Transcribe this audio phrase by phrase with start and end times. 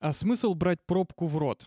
[0.00, 1.64] А смысл брать пробку в рот?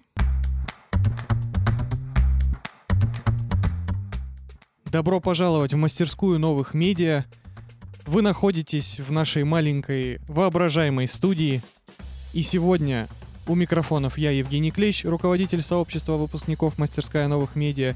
[4.85, 7.25] Добро пожаловать в мастерскую новых медиа.
[8.05, 11.61] Вы находитесь в нашей маленькой воображаемой студии.
[12.31, 13.09] И сегодня
[13.47, 17.95] у микрофонов я, Евгений Клещ, руководитель сообщества выпускников «Мастерская новых медиа».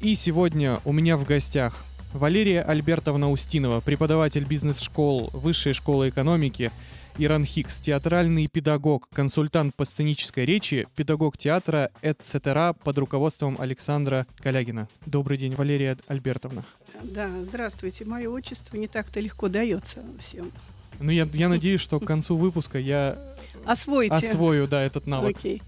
[0.00, 6.72] И сегодня у меня в гостях Валерия Альбертовна Устинова, преподаватель бизнес-школ Высшей школы экономики,
[7.18, 12.74] Иран Хикс, театральный педагог, консультант по сценической речи, педагог театра, etc.
[12.82, 14.88] под руководством Александра Калягина.
[15.06, 16.64] Добрый день, Валерия Альбертовна.
[17.02, 18.04] Да, здравствуйте.
[18.04, 20.50] Мое отчество не так-то легко дается всем.
[20.98, 23.18] Ну, я, я надеюсь, что к концу выпуска я
[23.64, 24.14] Освоите.
[24.14, 25.38] освою, да, этот навык.
[25.38, 25.62] Окей.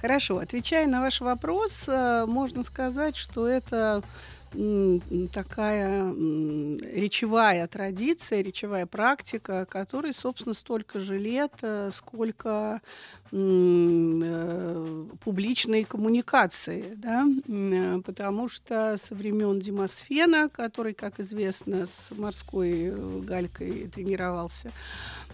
[0.00, 0.38] Хорошо.
[0.38, 4.02] Отвечая на ваш вопрос, э, можно сказать, что это
[5.32, 6.12] такая
[6.92, 12.80] речевая традиция, речевая практика, которой, собственно, столько же лет, э, сколько
[15.24, 23.20] публичной коммуникации, да, э, потому что со времен Демосфена, который, как известно, с морской э,
[23.24, 24.70] галькой тренировался,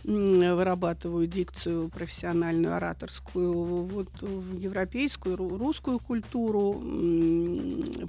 [0.05, 6.83] вырабатываю дикцию профессиональную, ораторскую, вот в европейскую, ру- русскую культуру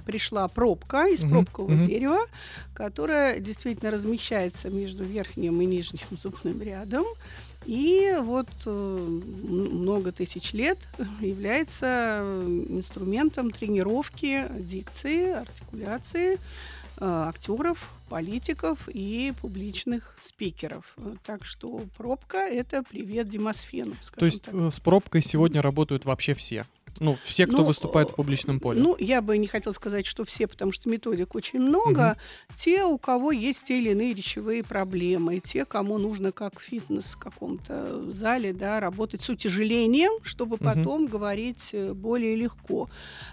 [0.04, 1.86] пришла пробка из пробкового мгм.
[1.86, 2.18] дерева,
[2.74, 7.04] которая действительно размещается между верхним и нижним зубным рядом.
[7.66, 10.78] И вот э, много тысяч лет
[11.20, 16.38] является э, инструментом тренировки дикции, артикуляции э,
[16.98, 20.96] актеров, политиков и публичных спикеров.
[21.24, 23.96] Так что пробка— это привет Демосфену.
[24.16, 24.54] То есть так.
[24.72, 26.66] с пробкой сегодня работают вообще все.
[27.00, 28.80] Ну, все, кто Ну, выступает в публичном поле.
[28.80, 32.16] Ну, я бы не хотела сказать, что все, потому что методик очень много.
[32.56, 37.18] Те, у кого есть те или иные речевые проблемы, те, кому нужно как фитнес в
[37.18, 40.64] каком-то зале, да, работать с утяжелением, чтобы Мгм.
[40.64, 42.88] потом говорить э, более легко.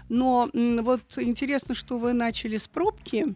[0.08, 3.34] Но вот интересно, что вы начали с пробки.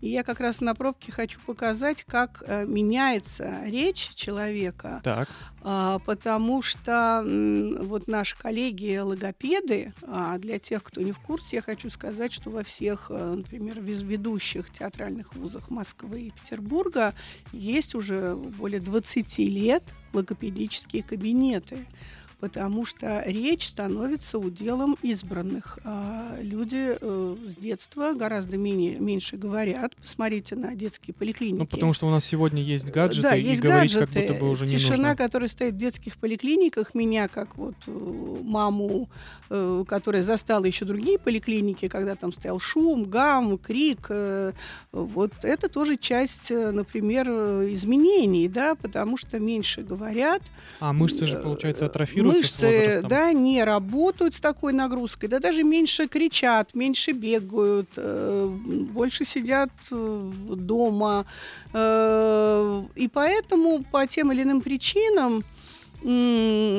[0.00, 5.28] И я как раз на пробке хочу показать, как э, меняется речь человека Так.
[5.62, 7.24] а, потому что
[7.80, 12.50] вот наши коллеги логопеды, а для тех, кто не в курсе, я хочу сказать, что
[12.50, 17.14] во всех, э, например, ведущих театральных вузах Москвы и Петербурга
[17.52, 19.82] есть уже более 20 лет
[20.12, 21.86] логопедические кабинеты.
[22.38, 25.78] Потому что речь становится уделом избранных.
[25.84, 29.96] А люди э, с детства гораздо менее, меньше говорят.
[29.96, 31.58] Посмотрите на детские поликлиники.
[31.60, 34.12] Ну, потому что у нас сегодня есть гаджеты, Да, и есть говорить гаджеты.
[34.20, 35.16] как будто бы уже не Тишина, нужно.
[35.16, 39.08] которая стоит в детских поликлиниках, меня, как вот э, маму,
[39.48, 44.52] э, которая застала еще другие поликлиники, когда там стоял шум, гам, крик, э,
[44.92, 50.42] вот это тоже часть, э, например, э, изменений, да, потому что меньше говорят,
[50.80, 56.08] А мышцы же, получается, атрофируются мышцы, да, не работают с такой нагрузкой, да даже меньше
[56.08, 58.48] кричат, меньше бегают, э,
[58.90, 61.26] больше сидят э, дома.
[61.72, 65.44] Э, и поэтому по тем или иным причинам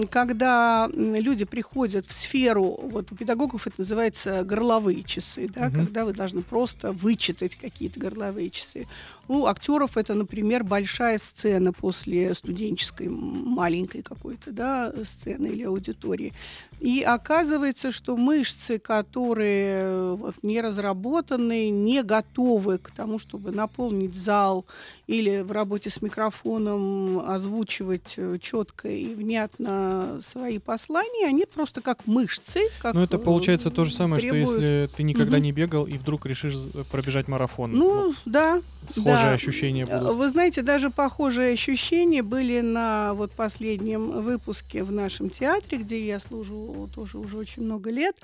[0.10, 5.74] когда люди приходят в сферу, вот у педагогов это называется горловые часы, да, Мгм.
[5.74, 8.88] когда вы должны просто вычитать какие-то горловые часы.
[9.28, 16.34] У актеров это, например, большая сцена после студенческой маленькой какой-то да, сцены или аудитории.
[16.80, 24.16] И оказывается, что мышцы, которые э, вот, не разработаны, не готовы к тому, чтобы наполнить
[24.16, 24.66] зал
[25.08, 32.60] или в работе с микрофоном озвучивать четко и внятно свои послания, они просто как мышцы.
[32.80, 35.86] Как, Ну, это э, получается то же самое, что требуют- если ты никогда не бегал
[35.88, 37.72] и вдруг решишь з- пробежать марафон.
[37.72, 38.62] Ну, Вот да.
[38.90, 39.32] схожие да.
[39.34, 40.18] ощущения Э, будут.
[40.18, 46.20] Вы знаете, даже похожие ощущения были на вот последнем выпуске в нашем театре, где я
[46.20, 48.16] служу тоже уже очень много лет.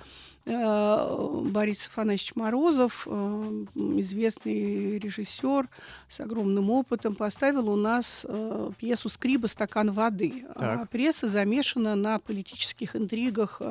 [0.45, 5.69] Э, Борис Афанасьевич Морозов, э, известный режиссер
[6.09, 9.47] с огромным опытом, поставил у нас э, пьесу «Скриба.
[9.47, 10.45] Стакан воды».
[10.55, 10.89] А Так.
[10.89, 13.61] пресса замешана на политических интригах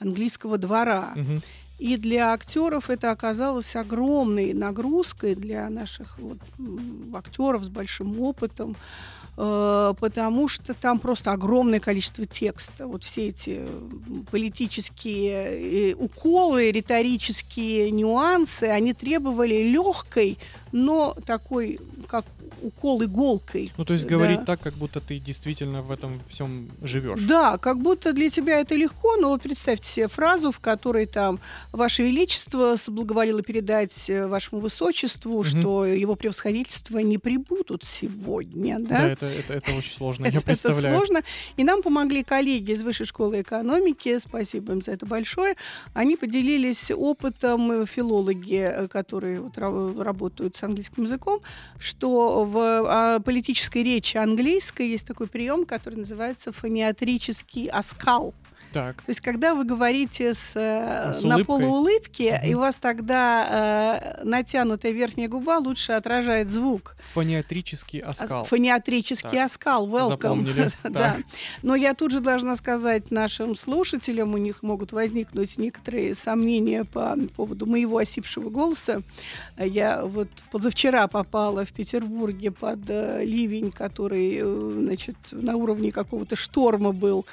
[0.00, 1.12] английского двора.
[1.14, 1.42] Мгм.
[1.78, 6.38] И для актеров это оказалось огромной нагрузкой для наших вот,
[7.14, 8.76] актеров с большим опытом,
[9.38, 12.88] потому что там просто огромное количество текста.
[12.88, 13.60] Вот все эти
[14.32, 20.38] политические э, уколы, риторические нюансы, они требовали легкой,
[20.72, 22.24] но такой, как
[22.62, 23.72] укол иголкой.
[23.76, 27.22] Ну, то есть говорить так, как будто ты действительно в этом всем живешь.
[27.22, 31.38] Да, как будто для тебя это легко, но вот представьте себе фразу, в которой там
[31.72, 35.44] Ваше Величество соблаговолило передать э, Вашему Высочеству, угу.
[35.44, 38.78] что его превосходительство не прибудут сегодня.
[38.78, 40.94] Да, да это, это, это очень сложно, я представляю.
[40.94, 41.22] Это сложно.
[41.56, 45.56] И нам помогли коллеги из Высшей школы экономики, спасибо им за это большое.
[45.94, 51.40] Они поделились опытом э, филологи, э, которые вот работают с английским языком,
[51.78, 58.34] что в а, политической речи английской есть такой прием, который называется фониатрический оскал.
[58.72, 58.96] Так.
[59.02, 62.50] То есть, когда вы говорите с, а с на полуулыбке, угу.
[62.50, 66.96] и у вас тогда э, натянутая верхняя губа лучше отражает звук.
[67.12, 68.44] Фониатрический оскал.
[68.44, 69.46] Фониатрический так.
[69.46, 69.88] оскал.
[69.88, 70.08] Welcome.
[70.08, 70.70] Запомнили.
[70.84, 71.16] да.
[71.62, 77.16] Но я тут же должна сказать нашим слушателям, у них могут возникнуть некоторые сомнения по
[77.36, 79.02] поводу моего осипшего голоса.
[79.56, 86.36] Я вот позавчера попала в Петербурге под э, ливень, который, э, значит, на уровне какого-то
[86.36, 87.26] шторма был.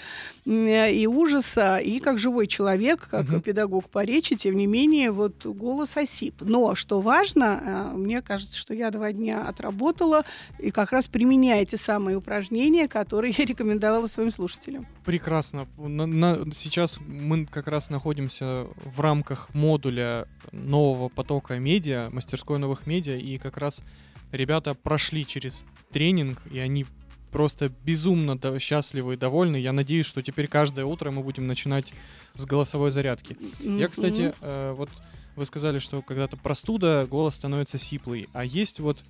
[0.45, 3.41] И ужаса, и как живой человек, как угу.
[3.41, 6.35] педагог по речи, тем не менее, вот голос осип.
[6.41, 10.23] Но, что важно, э, мне кажется, что я два дня отработала
[10.59, 14.85] и как раз применяю эти самые упражнения, которые я рекомендовала своим слушателям.
[15.03, 15.67] Прекрасно.
[15.77, 22.85] На, на, сейчас мы как раз находимся в рамках модуля нового потока медиа, мастерской новых
[22.85, 23.83] медиа, и как раз
[24.31, 26.85] ребята прошли через тренинг, и они
[27.35, 29.57] просто безумно счастливы и довольны.
[29.57, 31.91] Я надеюсь, что теперь каждое утро мы будем начинать
[32.33, 33.33] с голосовой зарядки.
[33.33, 33.77] Mm-hmm.
[33.77, 34.89] Я, кстати, э, вот
[35.35, 38.29] вы сказали, что когда-то простуда, голос становится сиплый.
[38.31, 39.03] А есть вот,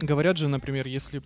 [0.00, 1.22] говорят же, например, если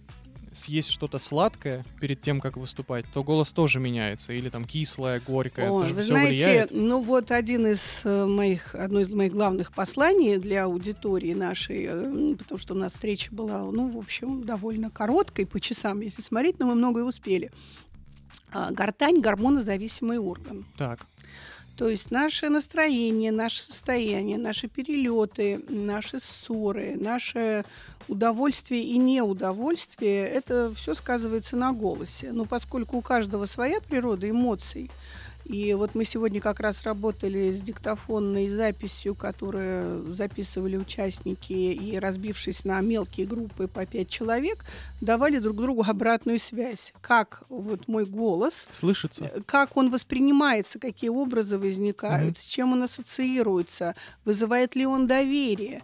[0.54, 4.32] съесть что-то сладкое перед тем, как выступать, то голос тоже меняется.
[4.32, 5.70] Или там кислое, горькое.
[5.70, 6.70] О, это вы знаете, влияет.
[6.72, 12.34] ну вот один из э, моих, одно из моих главных посланий для аудитории нашей, э,
[12.36, 16.58] потому что у нас встреча была, ну, в общем, довольно короткой по часам, если смотреть,
[16.58, 17.50] но мы многое успели.
[18.52, 20.64] А, гортань– гормонозависимый орган.
[20.76, 21.06] Так.
[21.76, 27.64] То есть наше настроение, наше состояние, наши перелеты, наши ссоры, наше
[28.06, 32.32] удовольствие и неудовольствие, это все сказывается на голосе.
[32.32, 34.90] Но поскольку у каждого своя природа эмоций,
[35.44, 42.64] и вот мы сегодня как раз работали с диктофонной записью, которую записывали участники, и разбившись
[42.64, 44.64] на мелкие группы по пять человек,
[45.02, 46.94] давали друг другу обратную связь.
[47.02, 48.66] Как вот мой голос...
[48.72, 49.30] Слышится.
[49.34, 52.40] Э, как он воспринимается, какие образы возникают, mm-hmm.
[52.40, 53.94] с чем он ассоциируется,
[54.24, 55.82] вызывает ли он доверие.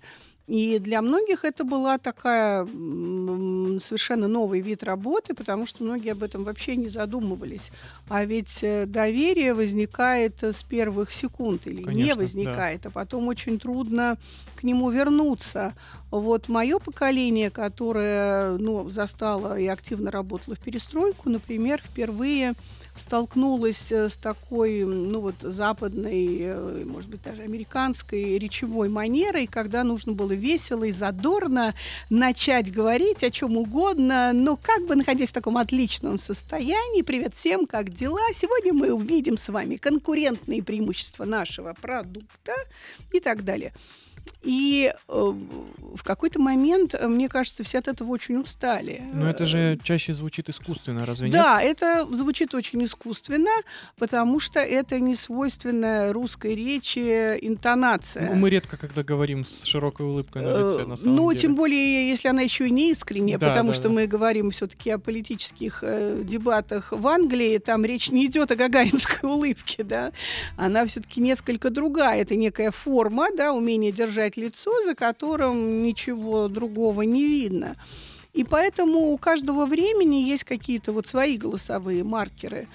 [0.51, 6.43] И для многих это была такая совершенно новый вид работы, потому что многие об этом
[6.43, 7.71] вообще не задумывались.
[8.09, 12.89] А ведь э, доверие возникает с первых секунд или Конечно, не возникает, да.
[12.89, 14.19] а потом очень трудно
[14.57, 15.73] к нему вернуться.
[16.11, 22.55] Вот мое поколение, которое ну, застало и активно работало в перестройку, например, впервые
[23.01, 29.83] столкнулась э, с такой, ну вот, западной, э, может быть, даже американской речевой манерой, когда
[29.85, 31.75] нужно было весело и задорно
[32.09, 37.03] начать говорить о чем угодно, но как бы находясь в таком отличном состоянии.
[37.03, 38.21] Привет всем, как дела?
[38.35, 42.53] Сегодня мы увидим с вами конкурентные преимущества нашего продукта
[43.13, 43.73] и так далее.
[44.43, 45.13] И э,
[45.95, 49.03] в какой-то момент, э, мне кажется, все от этого очень устали.
[49.13, 51.35] Но это же чаще звучит искусственно, разве нет?
[51.35, 53.51] Да, это звучит очень искусственно,
[53.99, 56.99] потому что это не свойственная русской речи
[57.43, 58.31] интонация.
[58.31, 61.43] Ну, мы редко, когда говорим с широкой улыбкой на лице, на самом Ну, деле.
[61.43, 63.95] тем более, если она еще и не искренняя, да, потому да, что да.
[63.95, 69.19] мы говорим все-таки о политических э, дебатах в Англии, там речь не идет о гагаринской
[69.29, 70.13] улыбке, да,
[70.57, 76.49] она все-таки несколько другая, это некая форма, да, умение держать держать лицо, за которым ничего
[76.49, 77.77] другого не видно.
[78.33, 82.69] И поэтому у каждого времени есть какие-то вот свои голосовые маркеры.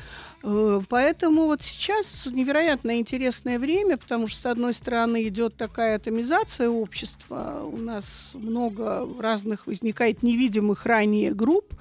[0.43, 6.69] Э, поэтому вот сейчас невероятно интересное время, потому что, с одной стороны, идет такая атомизация
[6.69, 11.73] общества, у нас много разных возникает невидимых ранее групп,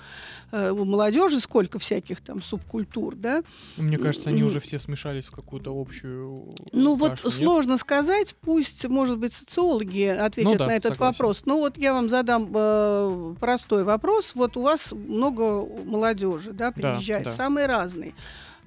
[0.54, 3.42] Э, у молодежи сколько всяких там субкультур, да?
[3.76, 6.48] Мне кажется, они уже все смешались в какую-то общую.
[6.70, 7.32] Ну кашу, вот нет?
[7.32, 11.12] сложно сказать, пусть, может быть, социологи ответят ну, да, на этот согласен.
[11.12, 11.42] вопрос.
[11.44, 14.36] Ну вот я вам задам э, простой вопрос.
[14.36, 17.36] Вот у вас много молодежи, да, приезжают, да, да.
[17.36, 18.14] самые разные.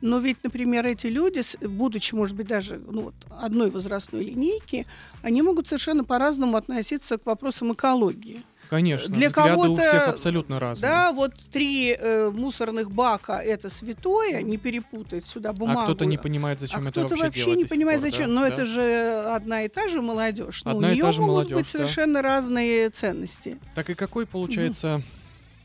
[0.01, 4.85] Но ведь, например, эти люди, будучи, может быть, даже ну, вот, одной возрастной линейки,
[5.21, 8.43] они могут совершенно по-разному относиться к вопросам экологии.
[8.69, 10.89] Конечно, Для взгляды у кого-то, всех абсолютно разные.
[10.91, 15.79] Да, вот три э, мусорных бака это святое, не перепутать сюда бумагу.
[15.79, 18.01] а кто-то не понимает, зачем а это кто-то вообще вообще делать не до сих понимает,
[18.01, 18.27] пор, зачем.
[18.27, 18.47] да, Но да.
[18.49, 20.63] это же одна и та же молодежь.
[20.65, 21.71] Но Одна у и нее та же могут молодежь, быть да.
[21.71, 23.57] совершенно разные ценности.
[23.75, 25.01] Так и какой получается,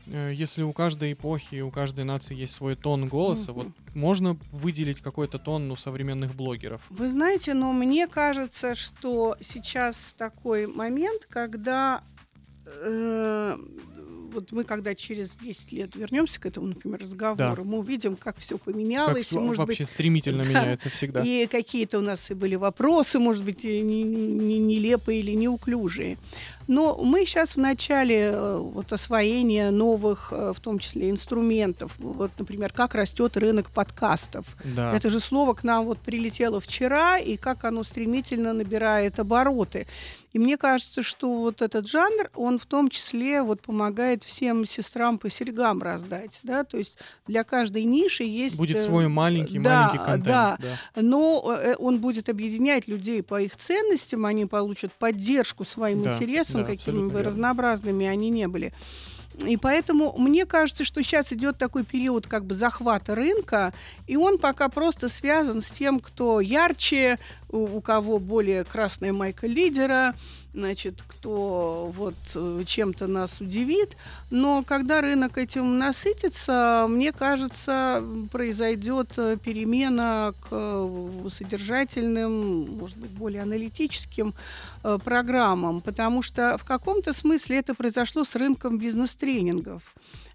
[0.07, 3.53] э, если у каждой эпохи, у каждой нации есть свой тон голоса, Мгм.
[3.53, 6.81] вот можно выделить какой-то тон у современных блогеров?
[6.89, 12.01] Вы знаете, но мне кажется, что сейчас такой момент, когда
[14.33, 18.57] вот мы когда через 10 лет вернемся к этому, например, разговору, мы увидим, как все
[18.57, 20.49] Как поменялось, и, может вообще быть, стремительно да.
[20.49, 21.21] меняется всегда.
[21.21, 26.17] и какие-то у нас и были вопросы, может быть, нелепые или неуклюжие.
[26.67, 31.93] Но мы сейчас в начале э, вот, освоения новых, э, в том числе, инструментов.
[31.97, 34.45] Вот, например, как растет рынок подкастов.
[34.63, 34.95] Да.
[34.95, 39.87] Это же слово к нам вот прилетело вчера, и как оно стремительно набирает обороты.
[40.33, 45.19] И мне кажется, что вот этот жанр, он в том числе вот помогает всем сестрам
[45.19, 48.57] по серьгам раздать, да, то есть для каждой ниши есть...
[48.57, 50.25] Будет э, свой маленький, да, маленький контент.
[50.25, 50.57] да.
[50.59, 51.01] да.
[51.01, 51.39] но
[51.77, 57.07] он будет объединять людей по их ценностям, они получат поддержку своим Да, интересам, да, какими
[57.07, 57.23] бы верно.
[57.23, 58.73] разнообразными они не были.
[59.45, 63.73] И поэтому мне кажется, что сейчас идет такой период как бы захвата рынка,
[64.05, 67.17] и он пока просто связан с тем, кто ярче,
[67.49, 70.13] у, у кого более красная майка лидера,
[70.53, 73.97] значит, кто вот э, чем-то нас удивит.
[74.29, 83.11] Но когда рынок этим насытится, мне кажется, произойдет э, перемена к э, содержательным, может быть,
[83.11, 84.33] более аналитическим
[85.05, 89.81] программам, потому что в каком-то смысле это произошло с рынком бизнес-тренингов.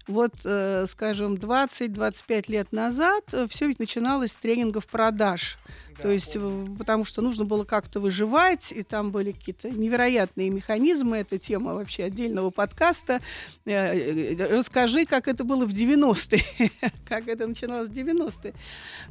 [0.09, 5.57] Вот, э, скажем, 20-25 лет назад все ведь начиналось с тренингов продаж.
[6.01, 11.17] То есть, э, потому что нужно было как-то выживать, и там были какие-то невероятные механизмы.
[11.17, 13.21] Это тема вообще отдельного подкаста.
[13.65, 16.71] Э, э, Расскажи, как это было в 90-е,
[17.07, 18.53] как это начиналось в 90-е.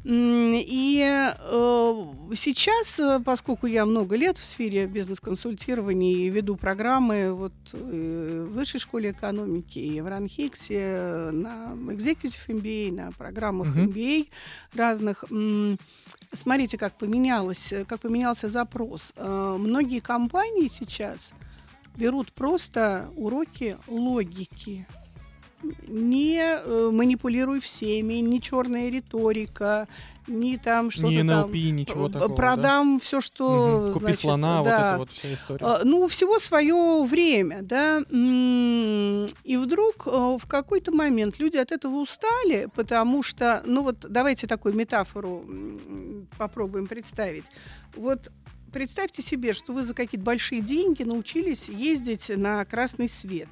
[0.05, 7.33] М, И э, сейчас, э, поскольку я много лет в сфере бизнес-консультирования и веду программы
[7.33, 10.88] вот, э, в Высшей школе экономики и в Ранхиксе, э,
[11.31, 13.87] на Executive MBA, на программах Мгм.
[13.89, 14.27] MBA
[14.73, 15.23] разных,
[16.33, 19.13] смотрите, как поменялось, как поменялся запрос.
[19.15, 21.31] Э, Многие компании сейчас
[21.95, 24.85] берут просто уроки логики.
[25.87, 29.87] Не э, манипулируй всеми, не черная риторика,
[30.27, 31.41] не там что-то Ни там.
[31.41, 32.29] НЛП, ничего такого.
[32.29, 32.35] да?
[32.35, 33.93] продам все, что Мгм.
[33.93, 34.89] Купи значит, слона, вот да.
[34.91, 35.65] это вот вся история.
[35.65, 38.01] А, Ну, всего свое время, да.
[38.09, 44.47] И вдруг э, в какой-то момент люди от этого устали, потому что, ну вот давайте
[44.47, 45.45] такую метафору
[46.37, 47.45] попробуем представить.
[47.95, 48.31] Вот
[48.71, 53.49] представьте себе, что вы за какие-то большие деньги научились ездить на красный свет,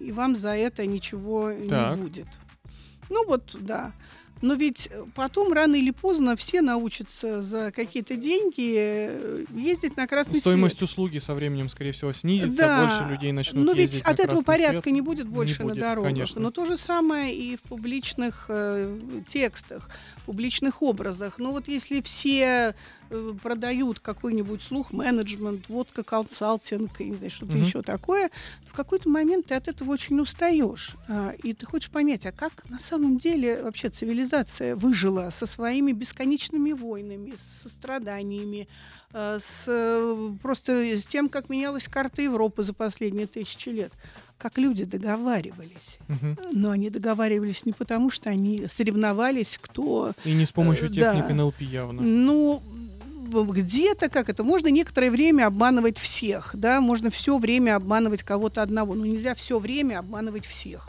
[0.00, 1.96] и вам за это ничего Так.
[1.96, 2.26] не будет.
[3.10, 3.92] Ну вот, да.
[4.40, 10.06] Но ведь э, потом, рано или поздно, все научатся за какие-то деньги э, ездить на
[10.06, 10.42] красный свет.
[10.42, 12.82] Стоимость услуги со временем, скорее всего, снизится, Да.
[12.82, 14.94] больше людей начнут Но ведь ездить на от этого красный порядка свет.
[14.94, 16.10] не будет больше будет, на дорогах.
[16.10, 16.40] конечно.
[16.40, 19.90] Но то же самое и в публичных э, текстах,
[20.24, 21.38] публичных образах.
[21.38, 22.76] Ну вот если все
[23.42, 27.62] продают какой-нибудь слух менеджмент, водка, консалтинг, и не знаю, что-то Мгм.
[27.62, 28.30] еще такое,
[28.66, 30.96] в какой-то момент ты от этого очень устаешь.
[31.08, 35.92] А, и ты хочешь понять, а как на самом деле вообще цивилизация выжила со своими
[35.92, 38.68] бесконечными войнами, со страданиями,
[39.12, 43.92] э, с, э, просто с тем, как менялась карта Европы за последние тысячи лет.
[44.36, 45.98] Как люди договаривались.
[46.08, 46.38] Мгм.
[46.52, 51.26] Но они договаривались не потому, что они соревновались, кто И не с помощью Э, техник
[51.28, 51.34] да.
[51.34, 52.02] НЛП явно.
[52.02, 52.62] ну,
[53.28, 58.94] где-то как это можно некоторое время обманывать всех, да, можно все время обманывать кого-то одного,
[58.94, 60.88] но нельзя все время обманывать всех.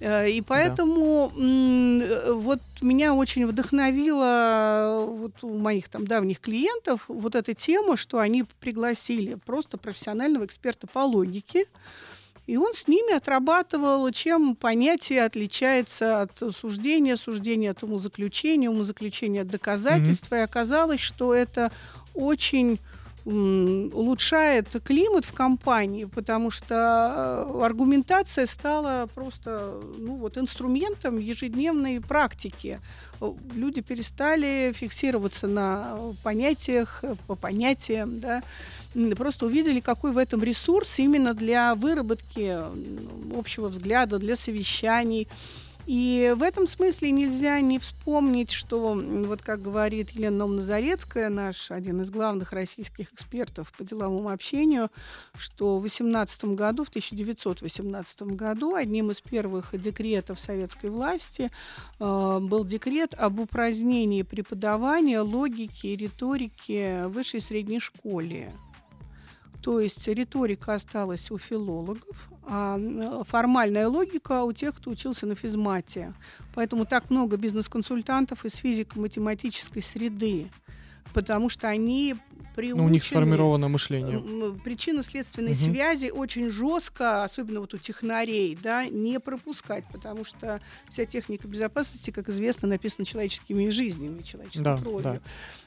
[0.00, 6.40] Э, И поэтому м, э, вот меня очень вдохновила э, вот у моих там давних
[6.40, 11.66] клиентов вот эта тема, что они пригласили просто профессионального эксперта по логике,
[12.48, 19.48] и он с ними отрабатывал, чем понятие отличается от суждения, суждение от умозаключения, умозаключение от
[19.48, 20.36] доказательства.
[20.36, 21.70] И оказалось, что это
[22.14, 22.78] очень
[23.28, 26.74] улучшает климат в компании, потому что
[27.54, 32.80] э, аргументация стала просто ну, вот, инструментом ежедневной практики.
[33.20, 38.42] Э, Люди перестали фиксироваться на э, понятиях, по понятиям, да,
[39.14, 42.56] просто увидели, какой в этом ресурс именно для выработки
[43.36, 45.28] общего взгляда, для совещаний.
[45.88, 52.02] И в этом смысле нельзя не вспомнить, что, вот как говорит Елена Назарецкая, наш один
[52.02, 54.90] из главных российских экспертов по деловому общению,
[55.34, 61.50] что в 18 году, в 1918 году, одним из первых декретов советской власти
[61.98, 68.52] э, был декрет об упразднении преподавания логики и риторики в высшей и средней школе.
[69.62, 76.14] То есть риторика осталась у филологов, формальная логика у тех, кто учился на физмате.
[76.54, 80.50] Поэтому так много бизнес-консультантов из физико-математической среды,
[81.12, 82.16] потому что они
[82.58, 82.82] приучены...
[82.82, 84.20] Ну, у них сформировано мышление.
[84.64, 85.60] Причинно-следственной угу.
[85.60, 92.10] связи очень жестко, особенно вот у технарей, да, не пропускать, потому что вся техника безопасности,
[92.10, 95.02] как известно, написана человеческими жизнями, человеческой да, кровью.
[95.02, 95.20] Да.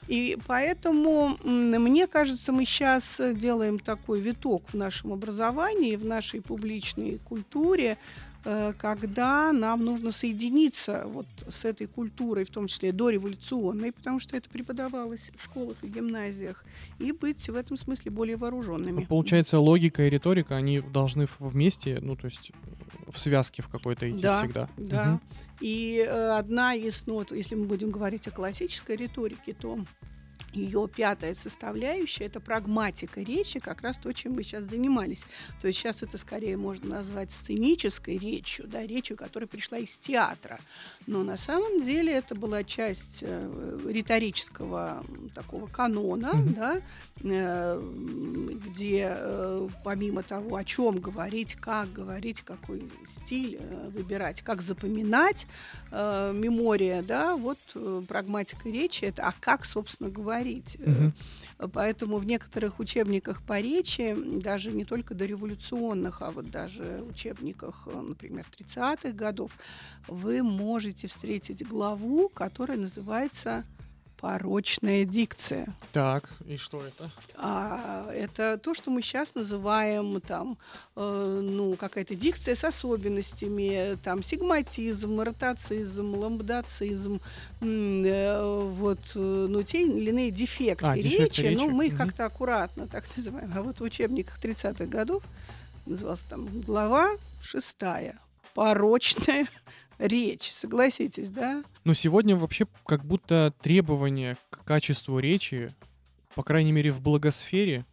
[0.08, 7.18] И поэтому, мне кажется, мы сейчас делаем такой виток в нашем образовании, в нашей публичной
[7.24, 14.18] культуре, Э, когда нам нужно соединиться вот с этой культурой, в том числе дореволюционной, потому
[14.18, 16.64] что это преподавалось в школах и гимназиях,
[16.98, 19.04] и быть в этом смысле более вооруженными.
[19.04, 22.52] Получается, логика и риторика, они должны вместе, ну, то есть
[23.08, 24.68] в связке в какой-то идти да, всегда.
[24.76, 25.12] Да.
[25.12, 25.20] Угу.
[25.60, 29.78] И э, одна из, ну, вот, если мы будем говорить о классической риторике, то
[30.52, 35.24] ее пятая составляющая– это прагматика речи, как раз то, чем мы сейчас занимались.
[35.60, 40.58] То есть сейчас это скорее можно назвать сценической речью, да, речью, которая пришла из театра.
[41.06, 45.04] Но на самом деле это была часть э, риторического
[45.34, 46.54] такого канона, mm-hmm.
[46.54, 46.80] да,
[47.22, 47.80] э,
[48.66, 55.46] где э, помимо того, о чем говорить, как говорить, какой стиль э, выбирать, как запоминать,
[55.90, 60.76] э, мемория, да, вот э, прагматика речи– это а как, собственно, говорить говорить.
[60.80, 61.70] Угу.
[61.72, 67.86] Поэтому в некоторых учебниках по речи, даже не только до революционных, а вот даже учебниках,
[67.86, 69.52] э, например, 30-х годов,
[70.08, 73.64] вы можете встретить главу, которая называется
[74.22, 75.66] порочная дикция.
[75.92, 77.10] Так, и что это?
[77.34, 80.58] А, это то, что мы сейчас называем там,
[80.94, 87.20] э, ну, какая-то дикция с особенностями, там, сигматизм, ротацизм, ламбдацизм,
[87.62, 92.04] э, вот, э, ну, те или иные дефекты, а, речи, речи, но мы их угу.
[92.04, 93.52] как-то аккуратно так называем.
[93.56, 95.24] А вот в учебниках 30-х годов
[95.84, 97.10] назывался там глава
[97.40, 98.20] шестая,
[98.54, 99.48] порочная
[100.02, 101.64] речь, согласитесь, да?
[101.84, 105.74] Но сегодня вообще как будто требования к качеству речи,
[106.34, 107.86] по крайней мере в благосфере,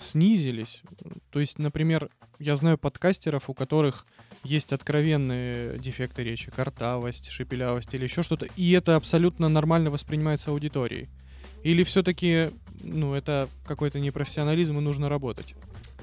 [0.00, 0.82] снизились.
[1.30, 4.06] То есть, например, я знаю подкастеров, у которых
[4.44, 11.08] есть откровенные дефекты речи, картавость, шепелявость или еще что-то, и это абсолютно нормально воспринимается аудиторией.
[11.64, 12.50] Или все-таки,
[12.82, 15.54] ну, это какой-то непрофессионализм и нужно работать?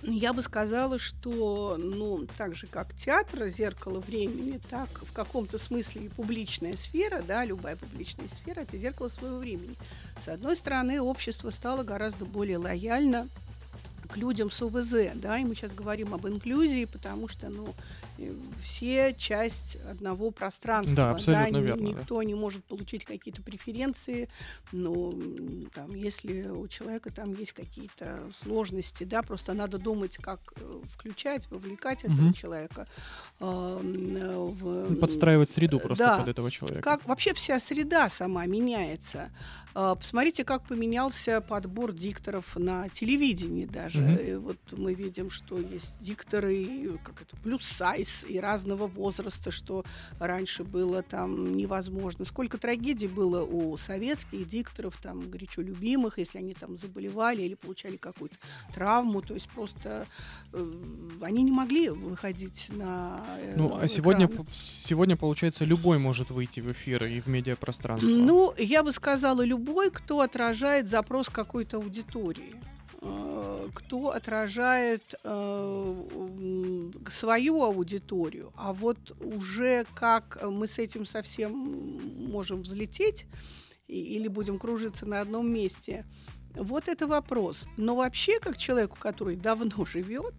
[0.07, 6.05] Я бы сказала, что, ну, так же, как театр, зеркало времени, так в каком-то смысле
[6.05, 9.75] и публичная сфера, да, любая публичная сфера– это зеркало своего времени.
[10.23, 13.27] С одной стороны, общество стало гораздо более лояльно
[14.07, 17.73] к людям с ОВЗ, да, и мы сейчас говорим об инклюзии, потому что, ну,
[18.61, 20.95] все часть одного пространства.
[20.95, 21.87] Да, абсолютно да, верно.
[21.87, 22.23] Никто да.
[22.23, 24.29] не может получить какие-то преференции,
[24.71, 25.13] ну,
[25.73, 31.49] там, если у человека там есть какие-то сложности, да, просто надо думать, как э, включать,
[31.49, 32.13] вовлекать угу.
[32.13, 32.87] этого человека.
[33.39, 36.81] Э, в, Подстраивать среду просто да, под этого человека.
[36.81, 39.31] Как, вообще вся среда сама меняется.
[39.73, 44.01] Э, посмотрите, как поменялся подбор дикторов на телевидении даже.
[44.01, 44.39] Угу.
[44.41, 49.83] Вот мы видим, что есть дикторы, как это, плюс сайз, из и разного возраста, что
[50.19, 52.25] раньше было там невозможно.
[52.25, 57.97] Сколько трагедий было у советских дикторов, там, горячо любимых, если они там заболевали или получали
[57.97, 58.35] какую-то
[58.73, 60.05] травму, то есть просто
[60.53, 60.71] э,
[61.21, 66.71] они не могли выходить на э, Ну, а сегодня, сегодня, получается, любой может выйти в
[66.71, 68.07] эфир и в медиапространство.
[68.07, 72.55] Ну, я бы сказала, любой, кто отражает запрос какой-то аудитории.
[73.07, 76.03] Э, кто отражает э,
[77.11, 81.51] свою аудиторию, а вот уже как мы с этим совсем
[82.31, 83.27] можем взлететь
[83.87, 86.05] или будем кружиться на одном месте–
[86.55, 87.67] вот это вопрос.
[87.77, 90.33] Но вообще, как человеку, который давно живет,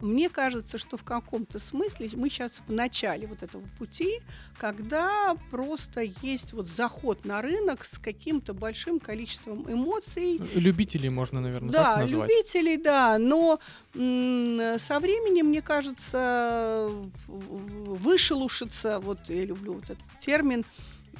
[0.00, 4.20] мне кажется, что в каком-то смысле мы сейчас в начале вот этого пути,
[4.58, 10.40] когда просто есть вот заход на рынок с каким-то большим количеством эмоций.
[10.54, 12.30] Любителей можно, наверное, да, так назвать.
[12.30, 13.18] любителей, да.
[13.18, 13.58] Но
[13.94, 16.90] со временем, мне кажется,
[17.26, 20.64] вышелушится, вот я люблю вот этот термин,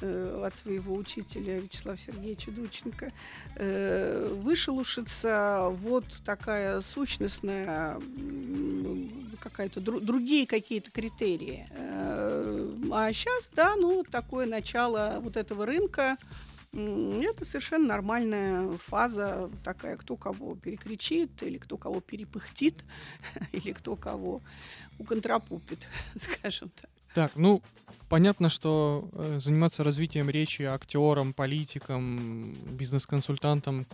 [0.01, 3.11] Э, от своего учителя Вячеслава Сергеевича Дученко,
[3.55, 7.99] э, вышелушится вот такая сущностная,
[9.39, 11.67] какая-то другие какие-то критерии.
[11.69, 16.17] Э, А сейчас, да, ну, такое начало вот этого рынка,
[16.73, 22.83] это совершенно нормальная фаза такая, кто кого перекричит, или кто кого перепыхтит,
[23.51, 24.41] или кто кого
[24.97, 26.89] уконтропупит, скажем так.
[27.13, 27.61] Так, ну,
[28.09, 33.85] понятно, что э, заниматься развитием речи актером, политиком, бизнес-консультантом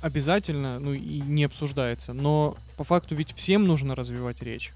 [0.00, 2.12] обязательно, ну и не обсуждается.
[2.12, 4.72] Но по факту ведь всем нужно развивать речь.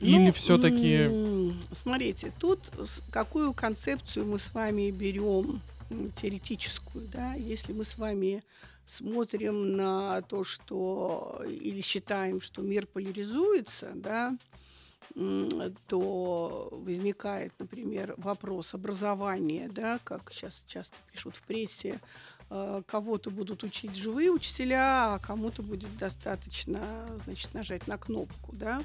[0.00, 1.54] Или ну, все-таки...
[1.72, 2.72] Смотрите, тут
[3.10, 5.60] какую концепцию мы с вами берем
[6.20, 8.42] теоретическую, да, если мы с вами
[8.86, 14.36] смотрим на то, что или считаем, что мир поляризуется, да,
[15.86, 22.00] то возникает, например, вопрос образования, да, как сейчас часто пишут в прессе,
[22.50, 26.80] э, кого-то будут учить живые учителя, а кому-то будет достаточно,
[27.24, 28.82] значит, нажать на кнопку, да.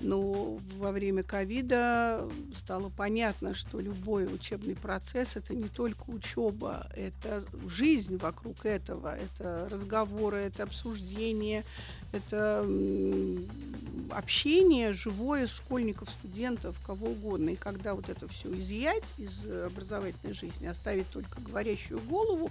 [0.00, 7.44] Но во время ковида стало понятно, что любой учебный процесс– это не только учеба, это
[7.68, 11.64] жизнь вокруг этого, это разговоры, это обсуждение,
[12.12, 12.66] это
[14.10, 17.50] общение живое школьников, студентов, кого угодно.
[17.50, 22.50] И когда вот это все изъять из образовательной жизни, оставить только говорящую голову,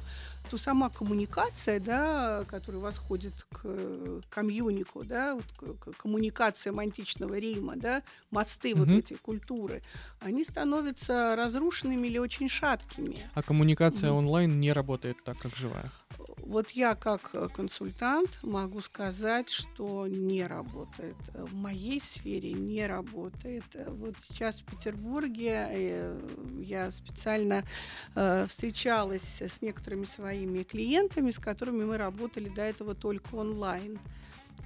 [0.50, 8.04] то сама коммуникация, да, которая восходит к комьюнику, да, вот к коммуникациям античного Рима, да,
[8.32, 8.78] мосты mm-hmm.
[8.78, 9.82] вот эти культуры,
[10.20, 13.18] они становятся разрушенными или очень шаткими.
[13.34, 14.18] А коммуникация mm-hmm.
[14.18, 15.92] онлайн не работает так, как живая?
[16.46, 21.16] Вот я как э, консультант могу сказать, что не работает.
[21.34, 23.64] В моей сфере не работает.
[23.88, 26.20] Вот сейчас в Петербурге э,
[26.60, 27.64] я специально
[28.16, 33.98] э, встречалась с некоторыми своими клиентами, с которыми мы работали до этого только онлайн.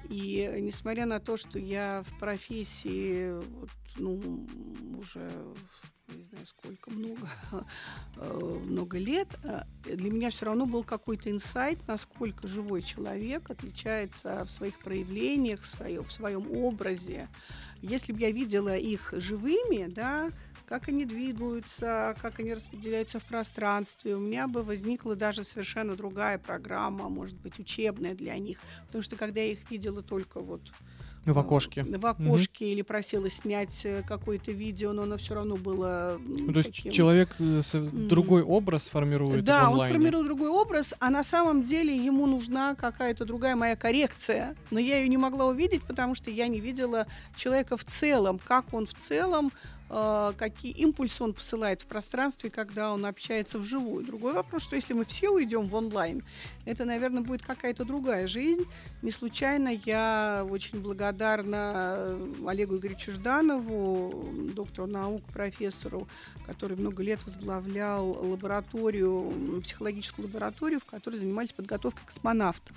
[0.10, 4.48] И несмотря на то, что я в профессии вот, ну,
[4.98, 5.30] уже
[6.16, 7.30] не знаю сколько, много,
[8.16, 14.46] э, много лет, э, для меня все равно был какой-то инсайт, насколько живой человек отличается
[14.46, 17.28] в своих проявлениях, в своем, в своем образе.
[17.82, 20.30] Если бы я видела их живыми, да,
[20.68, 24.16] как они двигаются, как они распределяются в пространстве.
[24.16, 28.60] У меня бы возникла даже совершенно другая программа, может быть, учебная для них.
[28.88, 30.62] Потому что когда я их видела только вот
[31.26, 31.84] в окошке.
[31.84, 32.72] В окошке угу.
[32.72, 36.18] или просила снять э, какое-то видео, но оно все равно было.
[36.26, 36.92] Ну, то есть таким...
[36.94, 39.44] человек э, другой образ формирует.
[39.44, 44.56] Да, он формирует другой образ, а на самом деле ему нужна какая-то другая моя коррекция.
[44.72, 48.74] Но я ее не могла увидеть, потому что я не видела человека в целом, как
[48.74, 54.06] он в целом Э, какие импульсы он посылает в пространстве, когда он общается вживую.
[54.06, 56.24] Другой вопрос, что если мы все уйдем в онлайн,
[56.66, 58.66] это, наверное, будет какая-то другая жизнь.
[59.02, 66.08] Не случайно я очень благодарна э, Олегу Игоревичу Жданову, доктору наук, профессору,
[66.46, 72.76] который много лет возглавлял лабораторию, психологическую лабораторию, в которой занимались подготовкой космонавтов.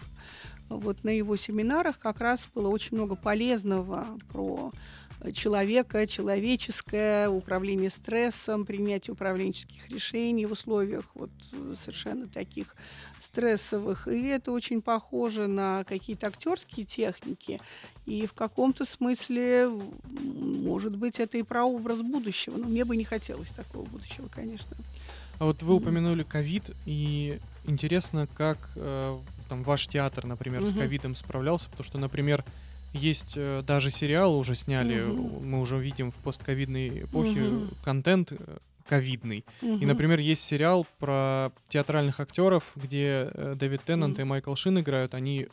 [0.68, 4.70] Вот на его семинарах как раз было очень много полезного про
[5.33, 11.31] человека, человеческое, управление стрессом, принятие управленческих решений в условиях вот
[11.79, 12.75] совершенно таких
[13.19, 14.09] стрессовых.
[14.09, 17.61] И это очень похоже на какие-то актерские техники.
[18.07, 19.69] И в каком-то смысле,
[20.09, 22.57] может быть, это и про образ будущего.
[22.57, 24.77] Но мне бы не хотелось такого будущего, конечно.
[25.39, 30.75] А вот вы упомянули ковид, и интересно, как э, там ваш театр, например, mm-hmm.
[30.75, 32.45] с ковидом справлялся, потому что, например,
[32.92, 35.44] есть э, даже сериалы уже сняли, угу.
[35.44, 37.68] мы уже видим в постковидной эпохе угу.
[37.85, 38.37] контент э,
[38.87, 39.44] ковидный.
[39.62, 39.79] Угу.
[39.79, 44.22] И, например, есть сериал про театральных актеров, где э, Дэвид Теннант угу.
[44.22, 45.46] и Майкл Шин играют, они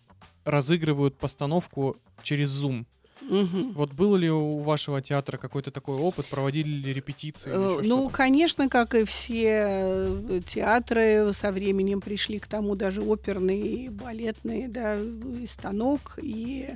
[0.43, 2.85] разыгрывают постановку через Zoom.
[3.29, 3.71] Угу.
[3.73, 6.27] Вот был ли у вашего театра какой-то такой опыт?
[6.27, 7.51] Проводили ли репетиции?
[7.53, 13.89] Э, ну, конечно, как и все э, театры, со временем пришли к тому даже оперные,
[13.89, 16.69] балетные, да, и станок, и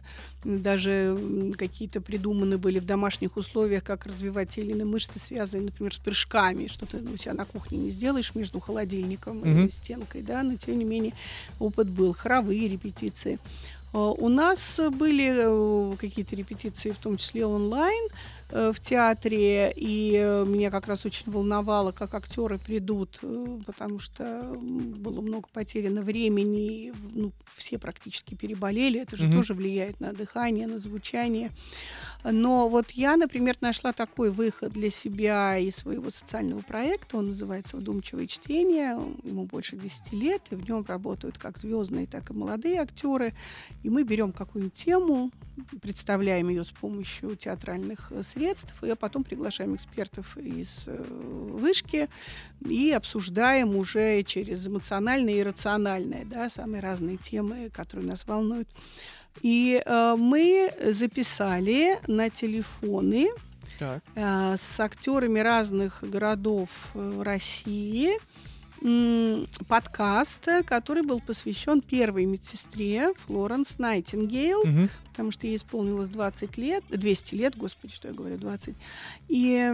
[0.43, 1.17] даже
[1.57, 5.99] какие-то придуманы были в домашних условиях, как развивать те или иные мышцы, связанные, например, с
[5.99, 9.49] прыжками, что ты у себя на кухне не сделаешь между холодильником угу.
[9.49, 11.13] и стенкой, да, но тем не менее
[11.59, 12.13] опыт был.
[12.13, 13.39] Хоровые репетиции.
[13.93, 15.33] Э, у нас были
[15.93, 18.07] э, какие-то репетиции, в том числе онлайн,
[18.51, 24.41] в театре, и э, меня как раз очень волновало, как актеры придут, э, потому что
[24.59, 29.33] было много потеряно времени, ну, все практически переболели, это же mm-hmm.
[29.33, 31.51] тоже влияет на дыхание, на звучание.
[32.23, 37.77] Но вот я, например, нашла такой выход для себя и своего социального проекта, он называется
[37.77, 42.81] «Вдумчивое чтение», ему больше 10 лет, и в нем работают как звездные, так и молодые
[42.81, 43.33] актеры,
[43.83, 45.31] и мы берем какую-нибудь тему,
[45.81, 52.09] представляем ее с помощью театральных средств, и потом приглашаем экспертов из вышки
[52.67, 58.69] и обсуждаем уже через эмоциональное и рациональное, да, самые разные темы, которые нас волнуют.
[59.41, 63.29] И э, мы записали на телефоны
[63.79, 64.03] так.
[64.15, 68.17] Э, с актерами разных городов э, России
[69.67, 76.83] подкаст, который был посвящен первой медсестре Флоренс Найтингейл, угу потому что ей исполнилось 20 лет,
[76.89, 78.75] 200 лет, господи, что я говорю, 20.
[79.27, 79.69] И,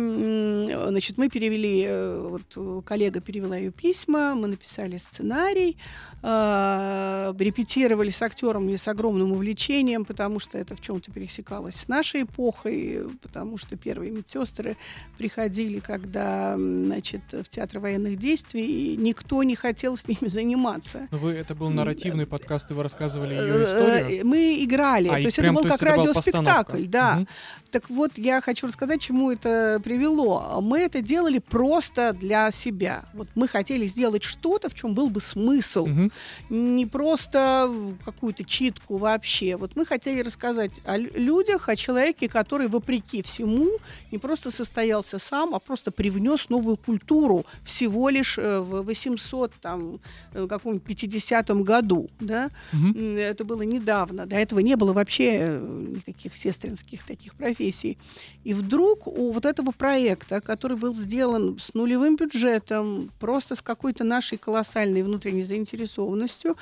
[0.89, 5.77] значит, мы перевели, э, вот коллега перевела ее письма, мы написали сценарий,
[6.23, 12.23] э, репетировали с актером с огромным увлечением, потому что это в чем-то пересекалось с нашей
[12.23, 14.77] эпохой, потому что первые медсестры
[15.17, 21.07] приходили, когда, значит, в театр военных действий, и никто не хотел с ними заниматься.
[21.11, 24.25] Но вы, это был нарративный подкаст, и вы рассказывали ее историю?
[24.25, 25.07] Мы играли.
[25.09, 27.17] А, то есть прям, это был как радиоспектакль, да.
[27.17, 27.27] Угу.
[27.71, 30.59] Так вот, я хочу рассказать, чему это привело.
[30.61, 33.03] Мы это делали просто для себя.
[33.13, 35.83] Вот мы хотели сделать что-то, в чем был бы смысл.
[35.83, 36.11] Угу.
[36.49, 37.69] Не просто
[38.05, 39.57] какую-то читку вообще.
[39.57, 43.69] Вот мы хотели рассказать о людях, о человеке, который, вопреки всему,
[44.11, 49.99] не просто состоялся сам, а просто привнес новую культуру всего лишь э, в 800, там,
[50.33, 52.09] э, каком-нибудь 50 году.
[52.19, 52.49] Да?
[52.73, 52.99] Угу.
[52.99, 54.25] Это было недавно.
[54.25, 57.97] До этого не было вообще вообще э, никаких сестринских таких профессий.
[58.43, 64.03] И вдруг у вот этого проекта, который был сделан с нулевым бюджетом, просто с какой-то
[64.03, 66.55] нашей колоссальной внутренней заинтересованностью,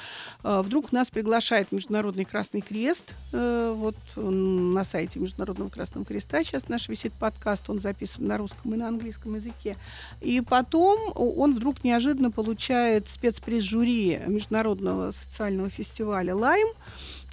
[0.44, 3.14] э, вдруг нас приглашает Международный Красный Крест.
[3.34, 8.74] Э, вот на сайте Международного Красного Креста сейчас наш висит подкаст, он записан на русском
[8.74, 9.76] и на английском языке.
[10.22, 16.68] И потом он вдруг неожиданно получает спецприз жюри Международного социального фестиваля «Лайм»,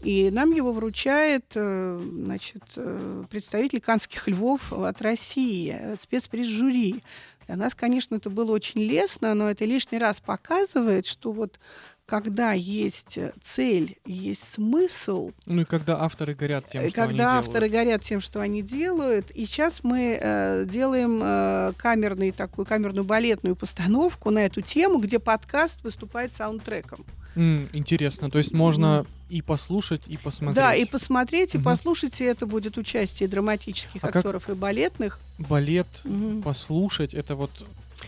[0.03, 7.03] и нам его вручает э, значит, э, представитель канских львов от России, спецприз жюри.
[7.47, 11.59] Для нас, конечно, это было очень лестно, но это лишний раз показывает, что вот
[12.07, 15.31] когда есть цель, есть смысл.
[15.47, 17.39] Ну и когда авторы горят тем, что когда они делают.
[17.39, 19.31] авторы горят тем, что они делают.
[19.31, 25.19] И сейчас мы э, делаем э, камерный, такую камерную балетную постановку на эту тему, где
[25.19, 27.07] подкаст выступает саундтреком.
[27.35, 28.31] Mm, интересно.
[28.31, 30.57] То есть можно и послушать, и посмотреть.
[30.57, 31.65] Да, и посмотреть, и угу.
[31.65, 35.19] послушать, и это будет участие драматических а актеров и балетных.
[35.39, 36.43] Балет, угу.
[36.43, 37.51] послушать, это вот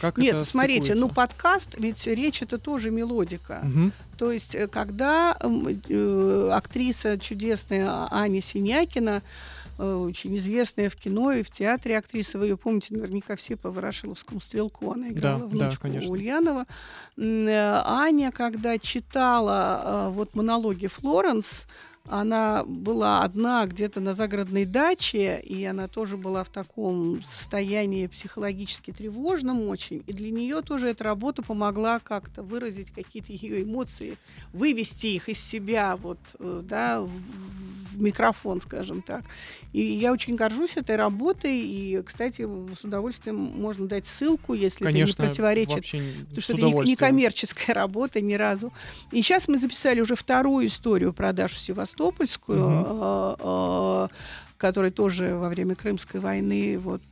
[0.00, 1.06] как Нет, это смотрите, стыкуется?
[1.06, 3.62] ну подкаст, ведь речь это тоже мелодика.
[3.62, 3.92] Угу.
[4.18, 9.22] То есть, э, когда э, актриса чудесная Аня Синякина
[9.78, 12.38] очень известная в кино и в театре актриса.
[12.38, 14.92] Вы ее помните наверняка все по Ворошиловскому стрелку.
[14.92, 16.66] Она играла да, внучку да, Ульянова.
[17.16, 21.66] Э, Аня, когда читала э, вот монологи Флоренс,
[22.06, 28.90] она была одна где-то на загородной даче, и она тоже была в таком состоянии психологически
[28.90, 30.04] тревожном очень.
[30.06, 34.18] И для нее тоже эта работа помогла как-то выразить какие-то ее эмоции,
[34.52, 37.10] вывести их из себя вот, э, да, в,
[37.96, 39.24] микрофон, скажем так.
[39.72, 45.12] И я очень горжусь этой работой, и, кстати, с удовольствием можно дать ссылку, если Конечно,
[45.12, 45.90] это не противоречит.
[46.28, 48.72] Потому что это не, коммерческая работа ни разу.
[49.10, 54.10] И сейчас мы записали уже вторую историю продаж Севастополя Севастопольскую, угу
[54.64, 57.02] которая тоже во время Крымской войны вот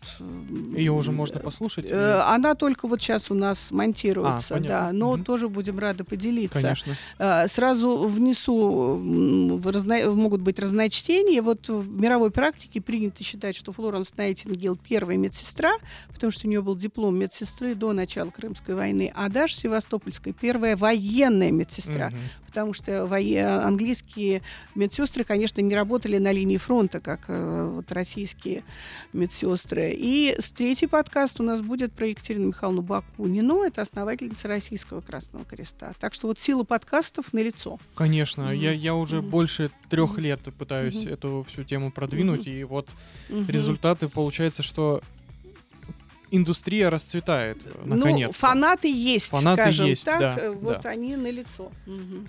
[0.74, 1.84] ее уже можно послушать.
[1.86, 5.24] Э, она только вот сейчас у нас монтируется, а, да, но угу.
[5.24, 6.62] тоже будем рады поделиться.
[6.62, 6.96] Конечно.
[7.18, 11.42] Э, сразу внесу разно, могут быть разночтения.
[11.42, 15.72] Вот в мировой практике принято считать, что Флоренс Найтингел первая медсестра,
[16.10, 20.76] потому что у нее был диплом медсестры до начала Крымской войны, а Даша Севастопольская первая
[20.76, 22.16] военная медсестра, угу.
[22.52, 24.42] Потому что английские
[24.74, 28.62] медсестры, конечно, не работали на линии фронта, как Э, вот, российские
[29.12, 29.92] медсестры.
[29.94, 33.62] И третий подкаст у нас будет про Екатерину Михайловну Бакунину.
[33.62, 35.92] Это основательница Российского Красного Креста.
[35.98, 37.78] Так что вот сила подкастов налицо.
[37.94, 38.52] Конечно.
[38.52, 38.56] Mm-hmm.
[38.56, 39.28] Я, я уже mm-hmm.
[39.30, 41.12] больше трех лет пытаюсь mm-hmm.
[41.12, 42.46] эту всю тему продвинуть.
[42.46, 42.60] Mm-hmm.
[42.60, 42.88] И вот
[43.28, 43.50] mm-hmm.
[43.50, 45.02] результаты получается, что
[46.30, 48.46] индустрия расцветает ну, наконец-то.
[48.46, 50.20] Ну, фанаты есть, фанаты скажем есть, так.
[50.20, 50.90] Да, вот да.
[50.90, 51.70] они на лицо.
[51.86, 52.26] Угу.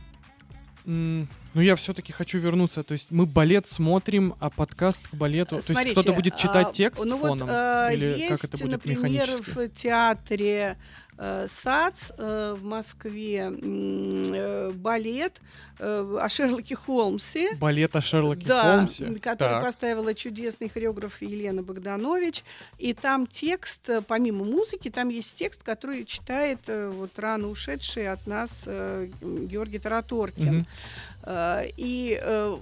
[0.85, 1.27] Ну,
[1.61, 2.83] я все-таки хочу вернуться.
[2.83, 5.61] То есть мы балет смотрим, а подкаст к балету.
[5.61, 7.47] Смотрите, то есть кто-то будет читать а, текст ну фоном?
[7.47, 9.49] Вот, а, или есть, как это будет например, механически?
[9.49, 10.77] в театре
[11.12, 15.41] э, САЦ э, в Москве э, балет
[15.79, 17.55] э, о Шерлоке Холмсе.
[17.55, 19.05] Балет о Шерлоке да, Холмсе?
[19.15, 19.63] который так.
[19.63, 22.43] поставила чудесный хореограф Елена Богданович.
[22.79, 28.09] И там текст, э, помимо музыки, там есть текст, который читает э, вот рано ушедший
[28.09, 30.57] от нас э, Георгий Тараторкин.
[30.57, 30.65] Угу.
[31.25, 32.57] Э, и э, э,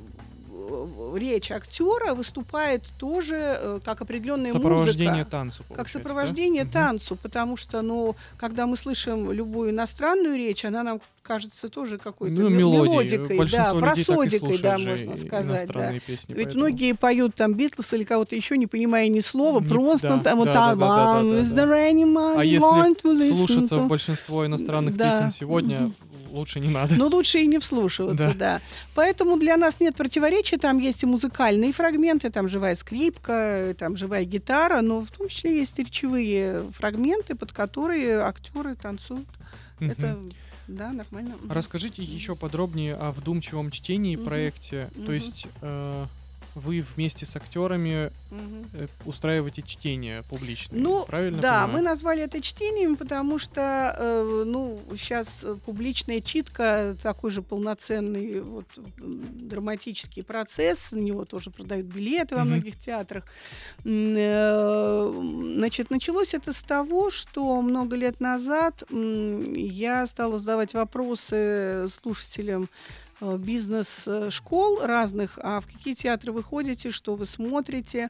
[1.16, 5.32] речь актера выступает тоже э, как определенная Сопровождение музыка.
[5.32, 5.64] танцу.
[5.74, 5.92] Как да?
[5.92, 6.72] сопровождение Мгм.
[6.72, 12.42] танцу, потому что, ну, когда мы слышим любую иностранную речь, она нам кажется тоже какой-то
[12.42, 15.92] Ну, мелодикой, да, просодикой, да, можно сказать, да.
[16.06, 19.68] песни, Ведь поэтому- многие поют там Битлз или кого-то еще, не понимая ни слова, Не-
[19.68, 22.40] просто да, там вот да, да, да, да, «Is да, да.
[22.40, 25.10] А если слушаться to?» в большинство иностранных Да.
[25.12, 25.92] песен сегодня,
[26.32, 26.96] лучше не надо.
[26.96, 28.34] Ну, лучше и не вслушиваться, Да.
[28.34, 28.62] да.
[28.96, 30.58] Поэтому для нас нет противоречий.
[30.58, 35.58] Там есть и музыкальные фрагменты, там живая скрипка, там живая гитара, но в том числе
[35.60, 39.28] есть и речевые фрагменты, под которые актеры танцуют.
[39.80, 39.92] Мгм.
[39.92, 40.18] Это,
[40.68, 41.36] да, нормально.
[41.50, 44.26] Расскажите еще подробнее о вдумчивом чтении Мгм.
[44.26, 44.90] проекте.
[44.96, 45.12] То Мгм.
[45.14, 46.06] есть э,
[46.56, 51.42] вы вместе с актерами э, устраиваете чтение публичное, Ну, правильно?
[51.42, 51.72] да, понимаю?
[51.74, 58.66] мы назвали это чтением, потому что, э, ну, сейчас публичная читка такой же полноценный вот,
[58.98, 62.50] драматический процесс, на него тоже продают билеты во Мгм.
[62.52, 63.24] многих театрах.
[63.86, 65.12] Э,
[65.62, 72.68] Значит, началось это с того, что много лет назад я стала задавать вопросы слушателям э,
[73.22, 78.10] бизнес-школ разных, а в какие театры вы ходите, что вы смотрите.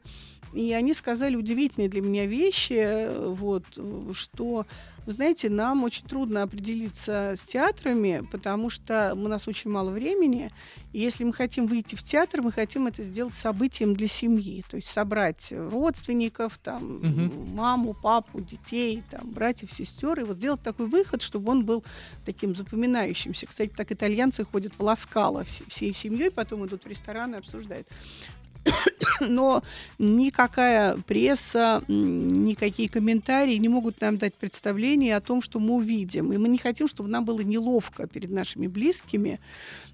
[0.52, 4.66] И они сказали удивительные для меня вещи, э, вот, э, что,
[5.04, 10.48] вы знаете, нам очень трудно определиться с театрами, потому что у нас очень мало времени,
[10.92, 14.76] и если мы хотим выйти в театр, мы хотим это сделать событием для семьи, то
[14.76, 17.54] есть собрать родственников, там, Мгм.
[17.54, 21.82] маму, папу, детей, там, братьев, сестер, и вот сделать такой выход, чтобы он был
[22.24, 23.46] таким запоминающимся.
[23.46, 27.88] Кстати, так итальянцы ходят в ласкало вс- всей семьей, потом идут в рестораны и обсуждают.
[29.20, 29.62] Но
[29.98, 36.32] никакая пресса, никакие комментарии не могут нам дать представление о том, что мы увидим.
[36.32, 39.40] И мы не хотим, чтобы нам было неловко перед нашими близкими,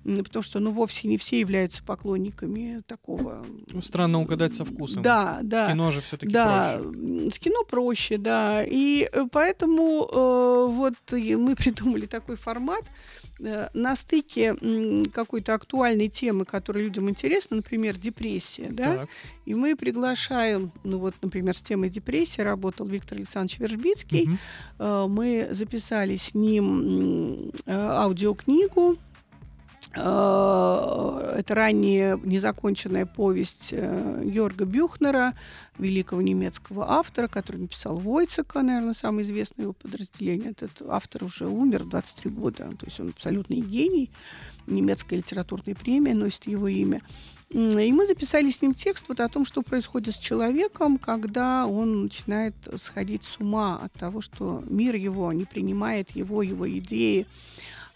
[0.05, 3.44] потому что, ну, вовсе не все являются поклонниками такого.
[3.71, 5.03] Ну, странно угадать со вкусом.
[5.03, 5.66] Да, да.
[5.66, 7.31] С кино же все-таки Да, проще.
[7.31, 8.64] с кино проще, да.
[8.64, 12.85] И э, поэтому э, вот мы придумали такой формат
[13.38, 14.57] на стыке
[15.12, 18.96] какой-то актуальной темы, которая людям интересна, например, депрессия, да.
[18.98, 19.09] Так.
[19.46, 24.27] И мы приглашаем, ну вот, например, с темой депрессии работал Виктор Александрович Вержбицкий.
[24.27, 24.38] Мгм.
[24.79, 28.96] Э, Мы записали с ним э, аудиокнигу.
[29.94, 35.35] Э, Это ранее незаконченная повесть э, Йорга Бюхнера,
[35.79, 40.51] великого немецкого автора, который написал Войцека, наверное, самое известное его подразделение.
[40.51, 44.11] Этот автор уже умер в 23 года, то есть он абсолютный гений.
[44.66, 47.01] Немецкая литературная премия носит его имя.
[47.51, 52.03] И мы записали с ним текст вот о том, что происходит с человеком, когда он
[52.03, 57.27] начинает сходить с ума от того, что мир его не принимает его, его идеи.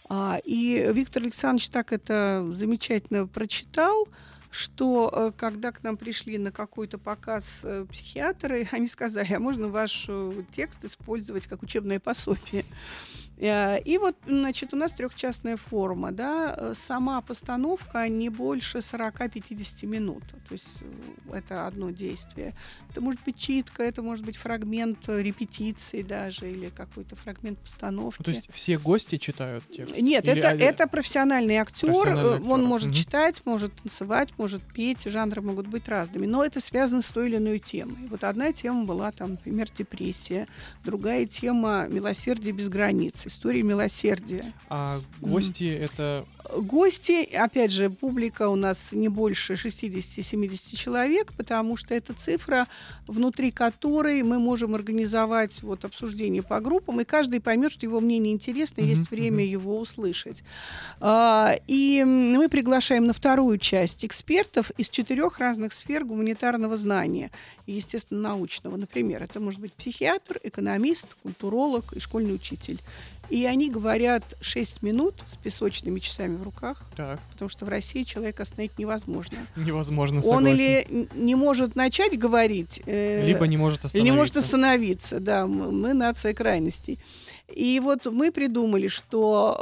[0.09, 4.07] А, И Виктор Александрович так это замечательно прочитал,
[4.53, 9.67] что э, когда к нам пришли на какой-то показ э, психиатры, они сказали, а можно
[9.67, 12.65] ваш э, текст использовать как учебное пособие?
[13.37, 19.85] Э, И вот, значит, у нас трехчастная форма, да, э, сама постановка не больше 40-50
[19.87, 22.53] минут, то есть э, это одно действие.
[22.91, 28.19] Это может быть читка, это может быть фрагмент репетиции даже, или какой-то фрагмент постановки.
[28.19, 29.97] Ну, То есть все гости читают текст?
[29.99, 31.87] Нет, Или это, один- это профессиональный актер.
[31.89, 32.95] Профессиональный актер, Он может мгм.
[32.95, 35.03] читать, может танцевать, может петь.
[35.05, 36.25] Жанры могут быть разными.
[36.27, 38.07] Но это связано с той или иной темой.
[38.09, 40.47] Вот одна тема была, там, например, депрессия.
[40.83, 43.22] Другая тема милосердие без границ.
[43.25, 44.53] История милосердия.
[44.69, 46.25] А гости это...
[46.55, 52.67] Гости, опять же, публика у нас не больше 60-70 человек, потому что это цифра,
[53.07, 58.33] внутри которой мы можем организовать вот обсуждение по группам, и каждый поймет, что его мнение
[58.33, 59.51] интересно, Мгм, есть время мгм.
[59.51, 60.43] его услышать.
[60.99, 67.31] А, И мы приглашаем на вторую часть экспертов из четырех разных сфер гуманитарного знания
[67.65, 68.77] и, естественно, научного.
[68.77, 72.79] Например, это может быть психиатр, экономист, культуролог и школьный учитель.
[73.29, 78.03] И они говорят 6 минут с песочными часами в руках, Так, потому что в России
[78.03, 79.37] человека остановить невозможно.
[79.55, 80.55] невозможно, Он согласен.
[80.55, 84.11] или н- не может начать говорить, э, Либо не может или остановиться.
[84.13, 86.99] не может остановиться, да, м- мы нация крайностей.
[87.53, 89.57] И вот мы придумали, что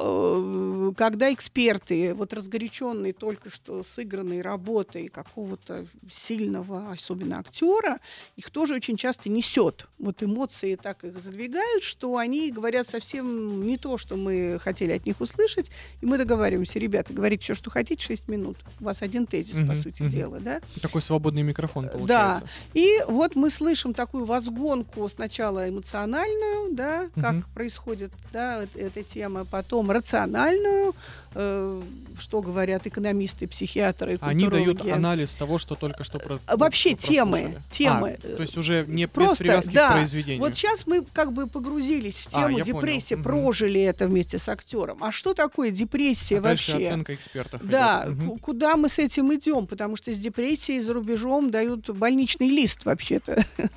[0.91, 8.00] э, когда эксперты, вот разгоряченные только что сыгранной работой какого-то сильного, особенно актера,
[8.38, 9.88] их тоже очень часто несет.
[10.00, 15.06] Вот эмоции так их задвигают, что они говорят совсем не то, что мы хотели от
[15.06, 15.71] них услышать,
[16.02, 18.58] и мы договариваемся, ребята, говорите все, что хотите, 6 минут.
[18.80, 20.12] У вас один тезис, угу, по сути угу.
[20.12, 20.62] дела, да?
[20.82, 22.43] Такой свободный микрофон получается.
[22.43, 22.80] Да.
[22.80, 27.43] И вот мы слышим такую возгонку сначала эмоциональную, да, как угу.
[27.54, 30.95] происходит, да, эта тема, потом рациональную,
[31.34, 31.82] э,
[32.19, 38.18] что говорят экономисты, психиатры, Они дают анализ того, что только что про Вообще темы, темы.
[38.24, 39.89] А, то есть уже не Просто, без привязки да.
[39.89, 40.41] к произведению.
[40.41, 43.24] Вот сейчас мы как бы погрузились в а, тему а, депрессии, понял.
[43.42, 45.04] Прожили это вместе с актером.
[45.04, 46.74] А что такое депрессия а вообще?
[46.74, 47.62] Дальше оценка экспертов.
[47.64, 48.38] Да, угу.
[48.39, 49.68] куда мы с этим идем?
[49.68, 53.44] Потому что с депрессией за рубежом дают больничный лист вообще-то.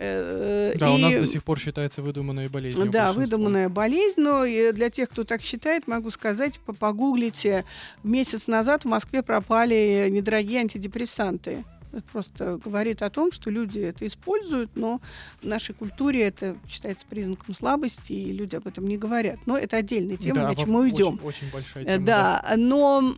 [0.00, 2.88] Э, да, у нас до сих пор считается выдуманной болезнью.
[2.88, 7.64] Да, выдуманная болезнь, но для тех, кто так считает, могу сказать, погуглите,
[8.04, 11.64] месяц назад в Москве пропали недорогие антидепрессанты.
[11.92, 15.00] Это просто говорит о том, что люди это используют, но
[15.40, 19.38] в нашей культуре это считается признаком слабости, и люди об этом не говорят.
[19.46, 21.14] Но это отдельная тема, да, чем мы уйдем.
[21.22, 22.04] Очень, очень большая тема.
[22.04, 22.56] Да, да.
[22.56, 23.14] но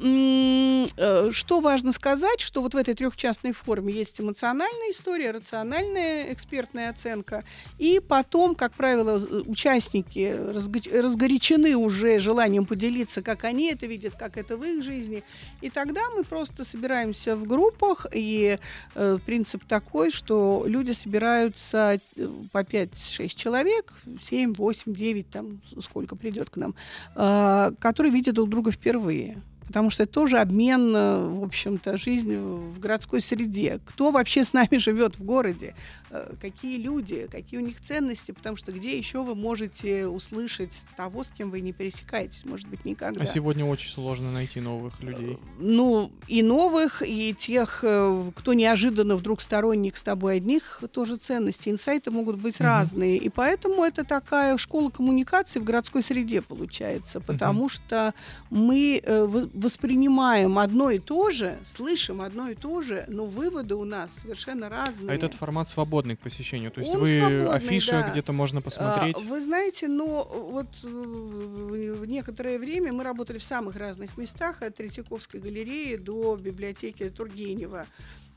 [0.96, 6.90] э, что важно сказать, что вот в этой трехчастной форме есть эмоциональная история, рациональная экспертная
[6.90, 7.44] оценка,
[7.78, 14.56] и потом, как правило, участники разгорячены уже желанием поделиться, как они это видят, как это
[14.56, 15.24] в их жизни,
[15.60, 18.58] и тогда мы просто собираемся в группах и
[18.94, 26.16] э, принцип такой, что люди собираются э, по 5-6 человек, 7, 8, 9, там сколько
[26.16, 26.74] придет к нам,
[27.14, 32.80] э, которые видят друг друга впервые потому что это тоже обмен, в общем-то, жизнью в
[32.80, 33.78] городской среде.
[33.84, 35.76] Кто вообще с нами живет в городе?
[36.12, 38.32] Э, какие люди, какие у них ценности?
[38.32, 42.44] Потому что где еще вы можете услышать того, с кем вы не пересекаетесь?
[42.44, 43.22] Может быть, никогда.
[43.22, 45.34] А сегодня очень сложно найти новых людей.
[45.34, 47.84] Э, ну, и новых, и тех,
[48.34, 51.68] кто неожиданно вдруг сторонник с тобой одних тоже ценности.
[51.68, 52.64] Инсайты могут быть угу.
[52.64, 53.16] разные.
[53.16, 57.20] И поэтому это такая школа коммуникации в городской среде получается.
[57.20, 57.68] Потому угу.
[57.68, 58.14] что
[58.50, 59.02] мы
[59.54, 64.68] воспринимаем одно и то же, слышим одно и то же, но выводы у нас совершенно
[64.68, 65.10] разные.
[65.10, 65.68] А этот формат
[66.00, 66.70] свободный к посещению?
[66.70, 68.10] То есть Он вы афиша да.
[68.10, 69.16] где-то можно посмотреть?
[69.16, 74.62] А, вы знаете, но вот э, в некоторое время мы работали в самых разных местах,
[74.62, 77.86] от Третьяковской галереи до библиотеки Тургенева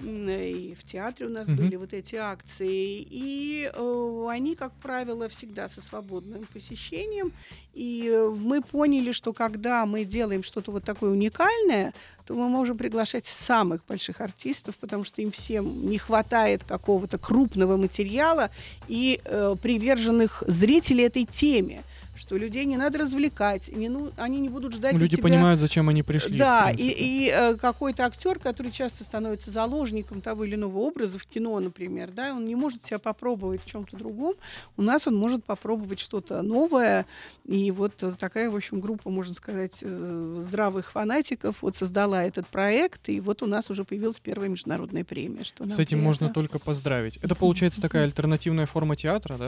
[0.01, 1.55] и в театре у нас mm-hmm.
[1.55, 7.31] были вот эти акции, и э, они, как правило, всегда со свободным посещением.
[7.73, 11.93] И мы поняли, что когда мы делаем что-то вот такое уникальное,
[12.25, 17.77] то мы можем приглашать самых больших артистов, потому что им всем не хватает какого-то крупного
[17.77, 18.49] материала
[18.87, 21.83] и э, приверженных зрителей этой теме
[22.15, 24.93] что людей не надо развлекать, не, ну, они не будут ждать.
[24.93, 25.23] Люди тебя...
[25.23, 26.37] понимают, зачем они пришли.
[26.37, 31.25] Да, и, и э, какой-то актер, который часто становится заложником того или иного образа в
[31.25, 34.35] кино, например, да, он не может себя попробовать в чем-то другом.
[34.77, 37.05] У нас он может попробовать что-то новое.
[37.45, 43.09] И вот такая, в общем, группа, можно сказать, э, здравых фанатиков вот создала этот проект,
[43.09, 45.43] и вот у нас уже появилась первая международная премия.
[45.43, 45.97] Что С этим приятно.
[45.97, 47.17] можно только поздравить.
[47.17, 49.47] Это получается такая альтернативная форма театра, да?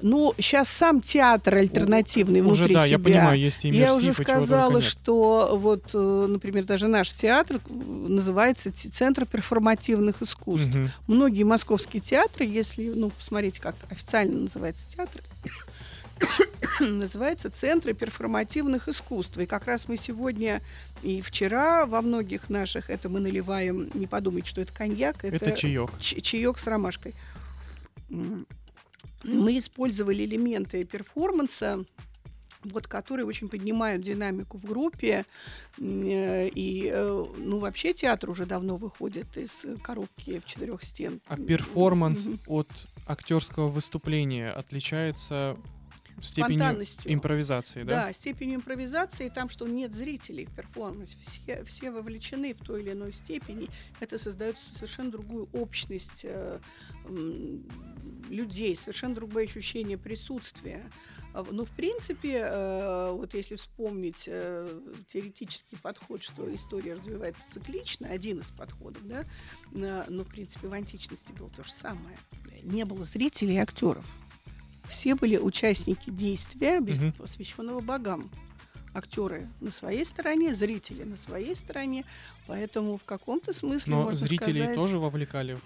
[0.00, 2.03] Ну, сейчас сам театр альтернативный
[2.42, 2.96] внутри уже, да, себя.
[2.96, 8.72] я понимаю, есть и Я уже сказала, что вот, э, например, даже наш театр называется
[8.72, 10.74] Центр перформативных искусств.
[10.74, 11.14] Угу.
[11.14, 15.22] Многие московские театры, если, ну, посмотреть, как официально называется театр,
[16.80, 19.38] называется Центры перформативных искусств.
[19.38, 20.62] И как раз мы сегодня
[21.02, 25.52] и вчера во многих наших, это мы наливаем, не подумайте, что это коньяк, это, это
[25.52, 25.90] чаек.
[26.00, 27.14] чаек с ромашкой
[29.24, 31.84] мы использовали элементы перформанса,
[32.64, 35.24] вот, которые очень поднимают динамику в группе.
[35.78, 41.20] Э, и, э, ну, вообще театр уже давно выходит из коробки в четырех стен.
[41.26, 42.40] А перформанс mm-hmm.
[42.46, 42.68] от
[43.06, 45.56] актерского выступления отличается
[46.22, 48.06] степенью импровизации, да?
[48.06, 52.92] Да, степенью импровизации, там, что нет зрителей в перформансе, все, все вовлечены в той или
[52.92, 53.68] иной степени,
[54.00, 56.58] это создает совершенно другую общность э,
[58.28, 60.90] людей, совершенно другое ощущение присутствия.
[61.32, 64.68] А, ну, в принципе, э, вот если вспомнить э,
[65.08, 69.24] теоретический подход, что история развивается циклично, один из подходов, да,
[69.72, 72.16] но, в принципе, в античности было то же самое.
[72.62, 74.06] Не было зрителей и актеров.
[74.88, 76.80] Все были участники действия,
[77.18, 78.30] посвященного богам
[78.94, 82.04] актеры на своей стороне, зрители на своей стороне,
[82.46, 84.74] поэтому в каком-то смысле Но можно зрителей сказать...
[84.76, 85.58] тоже вовлекали?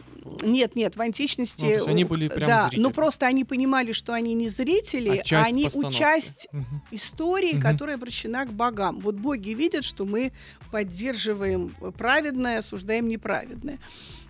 [0.42, 1.62] Нет, нет, в античности...
[1.62, 2.80] Ну, то есть они были прям да, зрители.
[2.80, 5.98] но просто они понимали, что они не зрители, а, часть а они постановки.
[5.98, 6.64] часть угу.
[6.90, 7.62] истории, угу.
[7.62, 8.98] которая обращена к богам.
[9.00, 10.32] Вот боги видят, что мы
[10.70, 11.68] поддерживаем
[11.98, 13.78] праведное, осуждаем неправедное.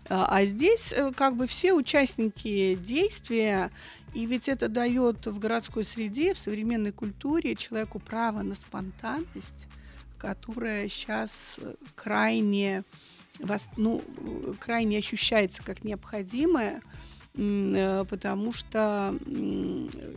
[0.08, 3.70] А, а здесь э, как бы все участники действия,
[4.18, 9.68] и ведь это дает в городской среде, в современной культуре человеку право на спонтанность,
[10.18, 11.60] которая сейчас
[11.94, 12.82] крайне,
[13.76, 14.02] ну,
[14.58, 16.82] крайне ощущается как необходимая.
[17.36, 19.16] Э, потому что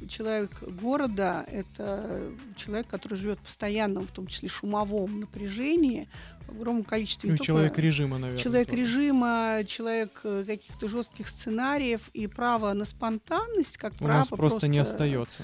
[0.10, 6.10] человек города– это человек, который живет в постоянном, в том числе шумовом напряжении,
[6.50, 7.32] огромном количестве.
[7.32, 8.42] Ну, человек режима, наверное.
[8.42, 8.82] Человек тоже.
[8.82, 14.42] режима, человек э, каких-то жестких сценариев и право на спонтанность, как У право нас просто,
[14.42, 15.44] просто не остается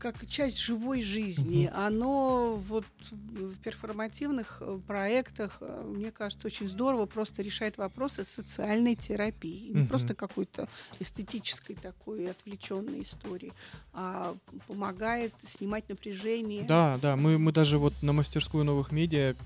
[0.00, 1.66] как часть живой жизни.
[1.66, 1.76] Угу.
[1.76, 8.96] Оно вот в перформативных э, проектах, э, мне кажется, очень здорово просто решает вопросы социальной
[8.96, 9.70] терапии.
[9.72, 13.52] Не просто какой-то эстетической такой отвлеченной истории,
[13.92, 14.34] а
[14.66, 16.64] помогает снимать напряжение.
[16.64, 17.16] Да, да.
[17.16, 19.36] Мы, мы даже вот на мастерскую новых медиа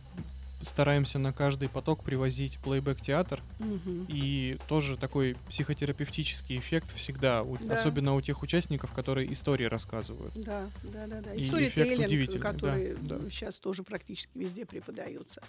[0.64, 3.42] стараемся на каждый поток привозить плейбэк-театр.
[3.60, 4.06] Угу.
[4.08, 7.74] И тоже такой психотерапевтический эффект всегда, у, да.
[7.74, 10.32] особенно у тех участников, которые истории рассказывают.
[10.34, 11.20] Да, да, да.
[11.20, 11.36] да.
[11.36, 13.30] История тейлинг, который да, да.
[13.30, 15.42] сейчас тоже практически везде преподается.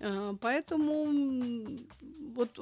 [0.00, 1.78] А, поэтому
[2.34, 2.58] вот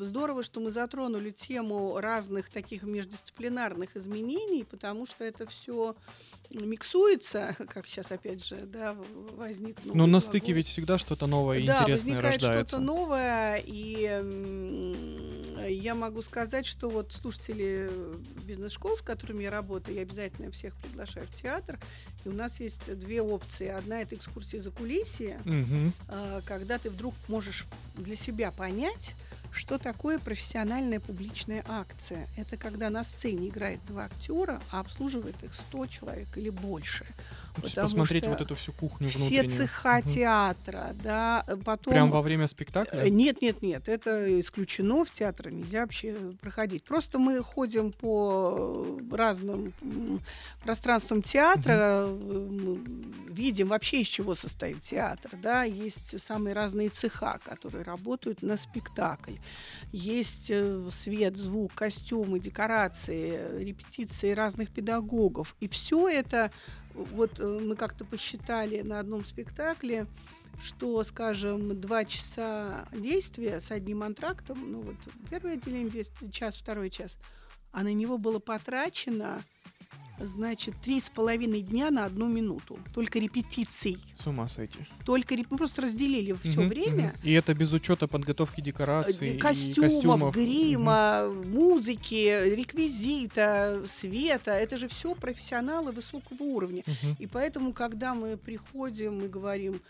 [0.00, 5.96] здорово, что мы затронули тему разных таких междисциплинарных изменений, потому что это все
[6.50, 8.96] миксуется, как сейчас опять же, да,
[9.32, 9.76] возник.
[9.84, 12.76] Но на стыке ведь всегда что-то новое и да, интересное рождается.
[12.76, 14.94] что-то новое, и
[15.68, 17.90] я могу сказать, что вот слушатели
[18.44, 21.78] бизнес-школ, с которыми я работаю, я обязательно всех приглашаю в театр,
[22.24, 23.68] и у нас есть две опции.
[23.68, 25.92] Одна это экскурсия за кулисье, угу.
[26.44, 27.66] когда ты вдруг можешь
[27.96, 29.14] для себя понять,
[29.56, 32.28] что такое профессиональная публичная акция?
[32.36, 37.06] Это когда на сцене играет два актера, а обслуживает их 100 человек или больше.
[37.62, 39.48] Потому посмотреть вот эту всю кухню внутреннюю.
[39.48, 40.12] Все цеха угу.
[40.12, 41.92] театра, да, потом...
[41.92, 43.04] Прям во время спектакля?
[43.04, 46.84] Э, нет, нет, нет, это исключено в театре, нельзя вообще проходить.
[46.84, 49.72] Просто мы ходим по разным
[50.62, 52.78] пространствам театра, угу.
[53.28, 59.36] видим вообще из чего состоит театр, да, есть самые разные цеха, которые работают на спектакль,
[59.92, 66.50] есть э, свет, звук, костюмы, декорации, репетиции разных педагогов, и все это
[66.96, 70.06] вот э, мы как-то посчитали на одном спектакле,
[70.62, 74.96] что, скажем, два часа действия с одним антрактом, ну вот
[75.30, 77.18] первое отделение, час, второй час,
[77.72, 79.42] а на него было потрачено
[80.18, 82.78] значит, три с половиной дня на одну минуту.
[82.94, 83.98] Только репетиций.
[84.16, 84.78] С ума сойти.
[85.04, 85.46] Только реп...
[85.50, 87.14] мы просто разделили все угу, время.
[87.18, 87.28] Угу.
[87.28, 90.34] И это без учета подготовки декораций, костюмов, и костюмов.
[90.34, 91.44] грима, угу.
[91.48, 94.52] музыки, реквизита, света.
[94.52, 96.82] Это же все профессионалы высокого уровня.
[96.86, 97.16] Угу.
[97.18, 99.80] И поэтому, когда мы приходим и говорим,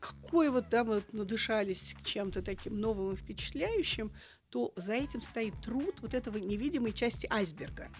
[0.00, 4.10] какой вот, да, мы надышались чем-то таким новым и впечатляющим,
[4.56, 7.90] то за этим стоит труд вот этого невидимой части айсберга.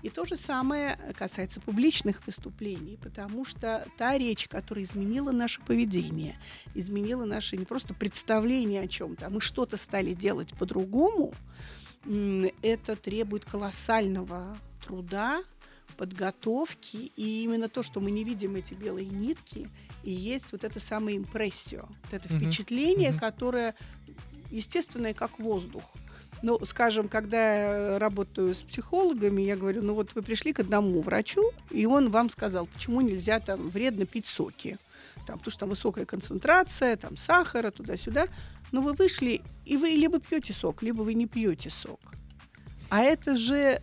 [0.00, 6.40] И то же самое касается публичных выступлений, потому что та речь, которая изменила наше поведение,
[6.74, 11.34] изменила наше не просто представление о чем-то, а мы что-то стали делать по-другому,
[12.62, 14.56] это требует колоссального
[14.86, 15.44] труда,
[15.98, 19.68] подготовки, и именно то, что мы не видим эти белые нитки,
[20.02, 22.38] и есть вот это самое импрессио, вот это mm-hmm.
[22.38, 23.18] впечатление, mm-hmm.
[23.18, 23.74] которое
[24.50, 25.84] естественное, как воздух.
[26.42, 31.00] Ну, скажем, когда я работаю с психологами, я говорю, ну вот вы пришли к одному
[31.00, 34.78] врачу, и он вам сказал, почему нельзя там вредно пить соки.
[35.26, 38.26] Там, потому что там высокая концентрация, там сахара, туда-сюда.
[38.70, 42.00] Но вы вышли, и вы либо пьете сок, либо вы не пьете сок.
[42.90, 43.82] А это же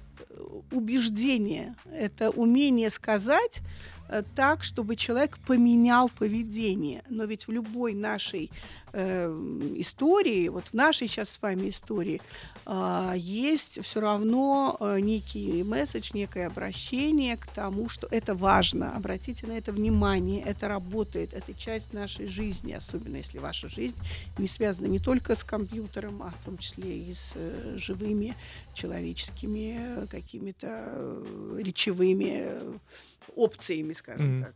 [0.71, 3.61] убеждение, это умение сказать,
[4.09, 7.03] Э, так, чтобы человек поменял поведение.
[7.09, 8.51] Но ведь в любой нашей
[8.93, 9.27] э,
[9.77, 12.21] истории, вот в нашей сейчас с вами истории,
[12.65, 18.95] э, есть все равно э, некий месседж, некое обращение к тому, что это важно.
[18.95, 23.97] Обратите на это внимание, это работает, это часть нашей жизни, особенно если ваша жизнь
[24.37, 28.35] не связана не только с компьютером, а в том числе и с э, живыми
[28.73, 32.79] человеческими э, какими-то э, речевыми
[33.35, 34.43] опциями, скажем mm-hmm.
[34.43, 34.53] так.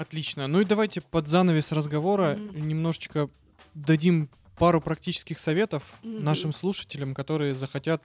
[0.00, 0.46] Отлично.
[0.46, 2.60] Ну и давайте под занавес разговора mm-hmm.
[2.60, 3.28] немножечко
[3.74, 6.20] дадим пару практических советов mm-hmm.
[6.20, 8.02] нашим слушателям, которые захотят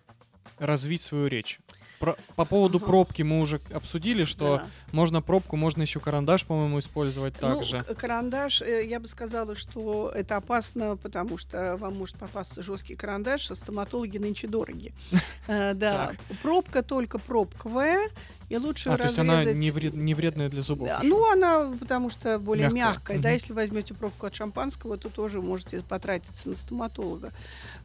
[0.60, 1.62] развить свою речь.
[2.00, 2.88] Про, по поводу ага.
[2.88, 4.68] пробки мы уже обсудили, что да.
[4.91, 7.86] можно пробку, можно еще карандаш, по-моему, использовать ну, также.
[7.88, 12.96] Ну, карандаш, э, я бы сказала, что это опасно, потому что вам может попасться жесткий
[12.96, 14.93] карандаш, а стоматологи нынче дороги.
[15.48, 18.10] Э, да, пробка только пробковая,
[18.50, 19.58] И лучше А, то есть она разрезать...
[19.60, 20.88] не, вред- не вредная для зубов?
[20.88, 22.84] Да, ну, она потому что более Мягкая.
[22.93, 23.18] мягкая.
[23.20, 23.34] Да, Мгм.
[23.34, 27.32] если возьмете пробку от шампанского, то тоже можете потратиться на стоматолога.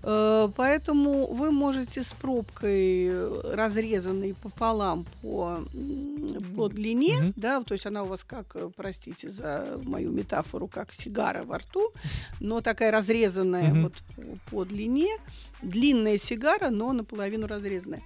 [0.03, 5.61] Э, Поэтому вы можете с пробкой э, разрезанной пополам по,
[6.57, 7.33] по длине, Мгм.
[7.37, 11.59] да, то есть она у вас как, э, простите за мою метафору, как сигара во
[11.59, 11.91] рту,
[12.39, 13.83] но такая разрезанная Мгм.
[13.85, 15.09] вот по, по длине,
[15.63, 18.03] длинная сигара, но наполовину разрезанная.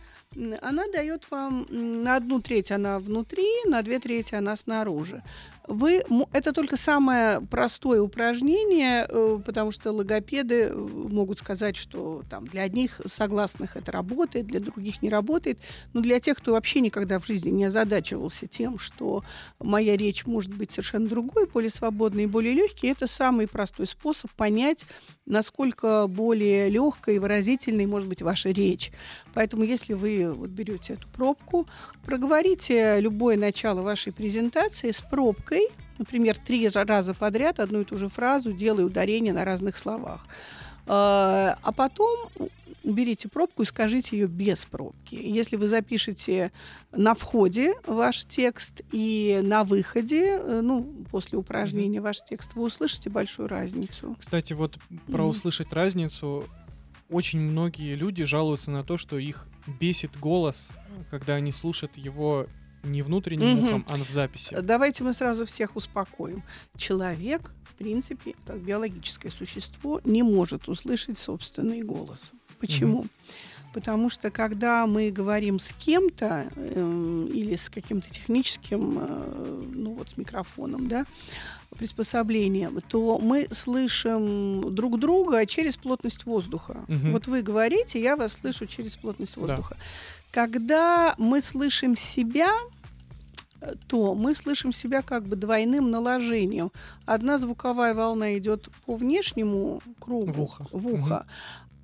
[0.63, 5.23] Она дает вам на одну треть она внутри, на две трети она снаружи.
[5.67, 6.03] Вы,
[6.33, 12.63] это только самое простое упражнение, э, потому что логопеды э, могут сказать, что там для
[12.63, 15.59] одних согласных это работает, для других не работает.
[15.95, 19.25] Но для тех, кто вообще никогда в жизни не озадачивался тем, что
[19.59, 24.31] моя речь может быть совершенно другой, более свободной и более легкой, это самый простой способ
[24.33, 24.85] понять,
[25.25, 28.93] насколько более легкой и выразительной может быть ваша речь.
[29.33, 31.67] Поэтому, если вы вот берете эту пробку,
[32.05, 35.54] проговорите любое начало вашей презентации с пробкой,
[35.99, 40.27] например, три ра- раза подряд одну и ту же фразу, делая ударение на разных словах.
[40.87, 42.29] А а потом
[42.83, 45.15] уберите пробку и скажите ее без пробки.
[45.15, 46.53] Если вы запишете
[46.93, 53.09] на входе ваш текст и на выходе, э, ну, после упражнения ваш текст, вы услышите
[53.09, 54.15] большую разницу.
[54.21, 55.31] Кстати, вот про Мгм.
[55.31, 56.45] услышать разницу.
[57.09, 59.47] Очень многие люди жалуются на то, что их
[59.81, 60.71] бесит голос,
[61.11, 62.47] когда они слушают его
[62.85, 63.67] не внутренним Мгм.
[63.67, 64.57] ухом, а в записи.
[64.61, 66.43] Давайте мы сразу всех успокоим.
[66.77, 72.33] Человек, в принципе, как биологическое существо, не может услышать собственный голос.
[72.59, 73.07] Почему?
[73.73, 80.11] Потому что когда мы говорим с кем-то эм, или с каким-то техническим, э, ну вот
[80.11, 81.07] с микрофоном, да,
[81.77, 86.85] приспособлением, то мы слышим друг друга через плотность воздуха.
[86.87, 87.13] Мгм.
[87.13, 89.77] Вот вы говорите, я вас слышу через плотность Да.
[90.35, 92.51] Когда мы слышим себя,
[93.61, 96.73] э, то мы слышим себя как бы двойным наложением.
[97.07, 100.67] Одна звуковая волна идет по внешнему кругу, В ухо.
[100.73, 101.27] в ухо,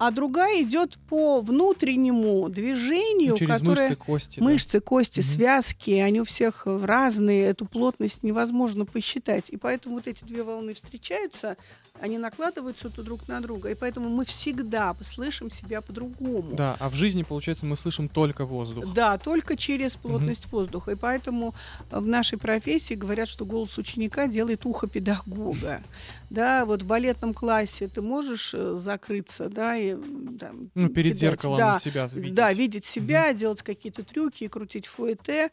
[0.00, 4.38] а другая идет по внутреннему движению, Ну, через которое мышцы, кости.
[4.40, 4.44] да.
[4.46, 5.26] Мышцы, кости, Мгм.
[5.28, 9.50] связки, они у всех разные, эту плотность невозможно посчитать.
[9.50, 11.58] И поэтому вот эти две волны встречаются,
[12.00, 13.68] они накладываются то друг на друга.
[13.70, 16.48] И поэтому мы всегда слышим себя по-другому.
[16.52, 18.94] Да, а в жизни, получается, мы слышим только воздух.
[18.94, 20.92] Да, только через плотность воздуха.
[20.92, 21.54] И поэтому
[21.90, 25.82] в нашей профессии говорят, что голос ученика делает ухо педагога.
[26.30, 29.96] Да, вот в балетном классе ты можешь э, закрыться, да, и
[30.38, 31.18] там, Ну, перед кидать.
[31.18, 32.34] зеркалом Да, себя видеть.
[32.34, 35.50] да, видеть себя, делать какие-то трюки, крутить фуэте.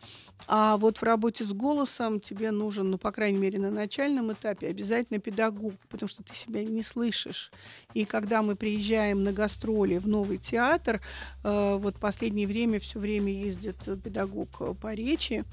[0.48, 4.68] А вот в работе с голосом тебе нужен, ну, по крайней мере, на начальном этапе
[4.68, 7.52] обязательно педагог, потому что ты себя не слышишь.
[7.96, 11.02] И когда мы приезжаем на гастроли в новый театр,
[11.44, 15.44] э, вот в последнее время все время ездит педагог э, по речи,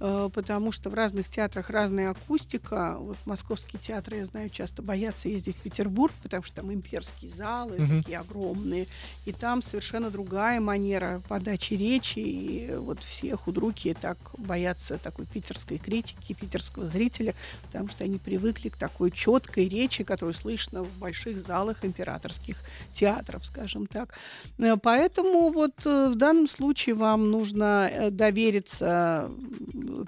[0.00, 2.96] э, потому что в разных театрах разная акустика.
[2.98, 7.78] Вот московские театры, я знаю, часто боятся ездить в Петербург, потому что там имперские залы
[7.78, 8.02] Мгм.
[8.02, 8.86] такие огромные,
[9.26, 15.78] и там совершенно другая манера подачи речи, и вот все худруки так боятся такой питерской
[15.78, 17.34] критики, питерского зрителя,
[17.66, 22.62] потому что они привыкли к такой четкой речи, которую слышно в больших залах императорских
[22.92, 24.14] театров, скажем так.
[24.58, 29.30] Э, Поэтому вот э, в данном случае вам нужно э, довериться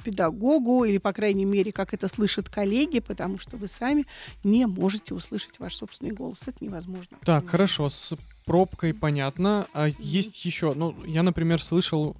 [0.04, 4.06] педагогу или, по крайней мере, как это слышат коллеги, потому что вы сами
[4.44, 6.40] не можете услышать ваш собственный голос.
[6.46, 7.18] Это невозможно.
[7.24, 9.66] Так, хорошо, с пробкой понятно.
[9.74, 12.16] А есть еще, ну, я, например, слышал,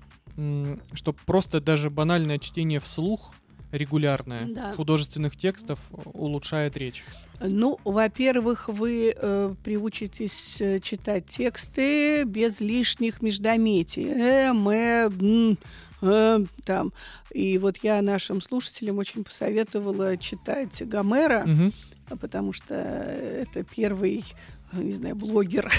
[0.93, 3.33] что просто даже банальное чтение вслух
[3.71, 4.73] регулярное Да.
[4.75, 5.81] художественных текстов
[6.13, 7.05] улучшает речь.
[7.41, 14.05] Ну, во-первых, вы э, приучитесь э, читать тексты без лишних междометий.
[14.07, 15.59] Э, мэ, м,
[16.07, 16.93] э, там.
[17.33, 21.73] И вот я нашим слушателям очень посоветовала читать Гомера, Мгм.
[22.21, 24.25] потому что это первый
[24.73, 25.73] не знаю, блогер,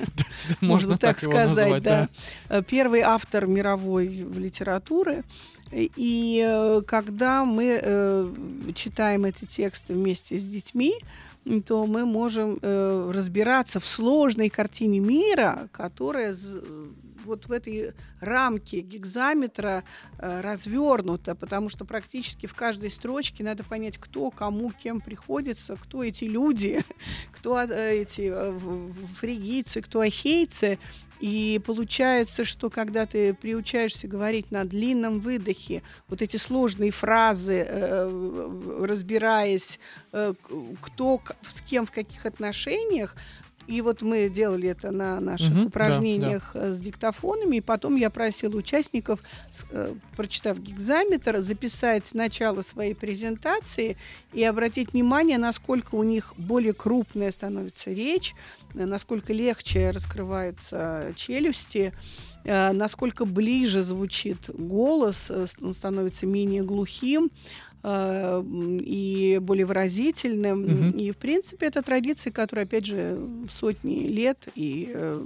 [0.60, 2.08] Можно так сказать, да.
[2.62, 5.22] Первый автор мировой литературы.
[5.72, 8.32] И э, когда мы э,
[8.74, 10.94] читаем эти тексты вместе с детьми,
[11.64, 16.36] то мы можем э, разбираться в сложной картине мира, которая
[17.24, 19.84] вот в этой рамке гигзаметра
[20.18, 26.02] э, развернута, потому что практически в каждой строчке надо понять, кто кому кем приходится, кто
[26.02, 26.82] эти люди,
[27.32, 28.58] кто э, эти э,
[29.18, 30.78] фригийцы, кто ахейцы.
[31.20, 38.84] И получается, что когда ты приучаешься говорить на длинном выдохе, вот эти сложные фразы, э,
[38.84, 39.78] разбираясь,
[40.80, 43.14] кто с кем в каких отношениях,
[43.66, 47.56] И вот мы делали это на наших Мгм, да, упражнениях э, с диктофонами.
[47.56, 49.20] И потом я просила участников,
[49.70, 53.96] э, прочитав гигзаметр, записать начало своей презентации
[54.32, 58.34] и обратить внимание, насколько у них более крупная становится речь,
[58.74, 61.92] э, насколько легче раскрываются челюсти,
[62.44, 67.30] насколько ближе звучит голос, он становится менее глухим
[67.82, 68.44] э,
[68.80, 70.62] и более выразительным.
[70.62, 70.88] Мгм.
[70.90, 73.18] И, в принципе, это традиция, которая, опять же,
[73.50, 75.22] сотни лет, и э,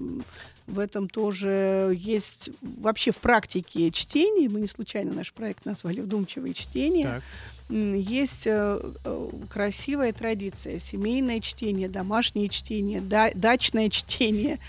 [0.67, 6.55] в этом тоже есть вообще в практике чтения, мы не случайно наш проект назвали «Вдумчивые
[6.55, 7.23] чтения», Так.
[7.69, 14.61] Есть э, э, красивая традиция, семейное чтение, домашнее чтение, да- дачное чтение.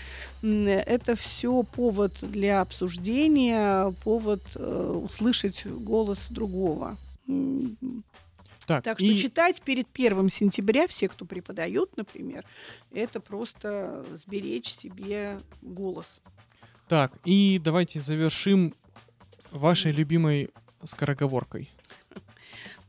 [0.42, 6.96] Это все повод для обсуждения, повод услышать голос другого.
[8.66, 12.44] Так, Так что и- читать перед первым сентября, все, кто преподают, например,
[12.92, 16.20] это просто сберечь себе голос.
[16.86, 18.74] Так, и давайте завершим
[19.50, 20.50] вашей любимой
[20.84, 21.70] скороговоркой.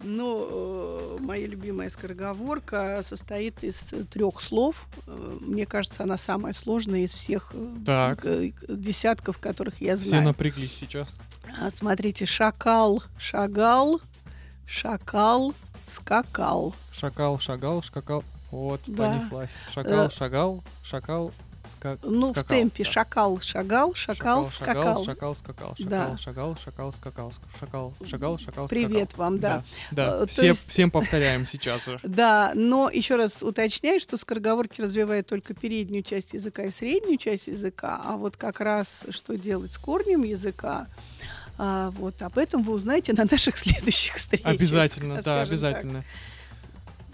[0.01, 4.85] Ну, э, моя любимая скороговорка состоит из трех слов.
[5.07, 8.25] Э, Мне кажется, она самая сложная из всех э, Так.
[8.69, 10.23] десятков, которых я Все знаю.
[10.23, 11.17] напряглись сейчас.
[11.59, 13.99] А, Смотрите, шакал, шагал,
[14.69, 15.53] шакал,
[15.85, 16.73] скакал.
[16.91, 18.23] Шакал, шагал, шкакал.
[18.51, 19.11] Вот, Да.
[19.11, 19.49] понеслась.
[19.73, 21.31] Шакал, Э, шагал, шакал,
[21.79, 22.43] ска- Ну, скакал.
[22.43, 22.89] в темпе Да.
[22.91, 25.03] шакал, шагал, шакал, скакал.
[25.05, 26.17] шагал, скакал, Да.
[26.17, 29.25] шакал, шагал, шакал, скакал, ск- шагал, шакал, Привет скакал.
[29.25, 29.63] вам, да.
[29.91, 31.99] Да, Э, то все, есть- всем повторяем сейчас же.
[32.03, 37.47] Да, но еще раз уточняю, что скороговорки развивают только переднюю часть языка и среднюю часть
[37.47, 40.87] языка, а вот как раз что делать с корнем языка,
[41.61, 44.47] а, вот об этом вы узнаете на наших следующих встречах.
[44.47, 46.05] Обязательно, да, обязательно.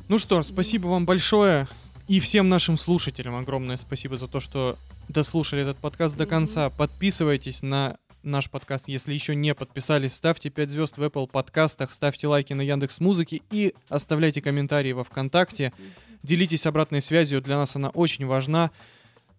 [0.07, 1.67] Ну что, спасибо вам большое.
[2.07, 4.77] И всем нашим слушателям огромное спасибо за то, что
[5.09, 6.69] дослушали этот подкаст до конца.
[6.69, 10.13] Подписывайтесь на наш подкаст, если еще не подписались.
[10.13, 15.03] Ставьте 5 звезд в Apple подкастах, ставьте лайки на Яндекс Музыке и оставляйте комментарии во
[15.03, 15.73] ВКонтакте.
[16.21, 18.69] Делитесь обратной связью, для нас она очень важна.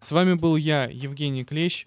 [0.00, 1.86] С вами был я, Евгений Клещ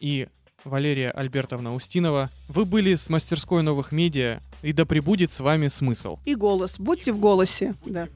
[0.00, 0.28] и
[0.68, 2.30] Валерия Альбертовна Устинова.
[2.48, 6.18] Вы были с мастерской новых медиа, и да пребудет с вами смысл.
[6.24, 6.76] И голос.
[6.78, 7.74] Будьте в голосе.
[7.84, 8.08] Да.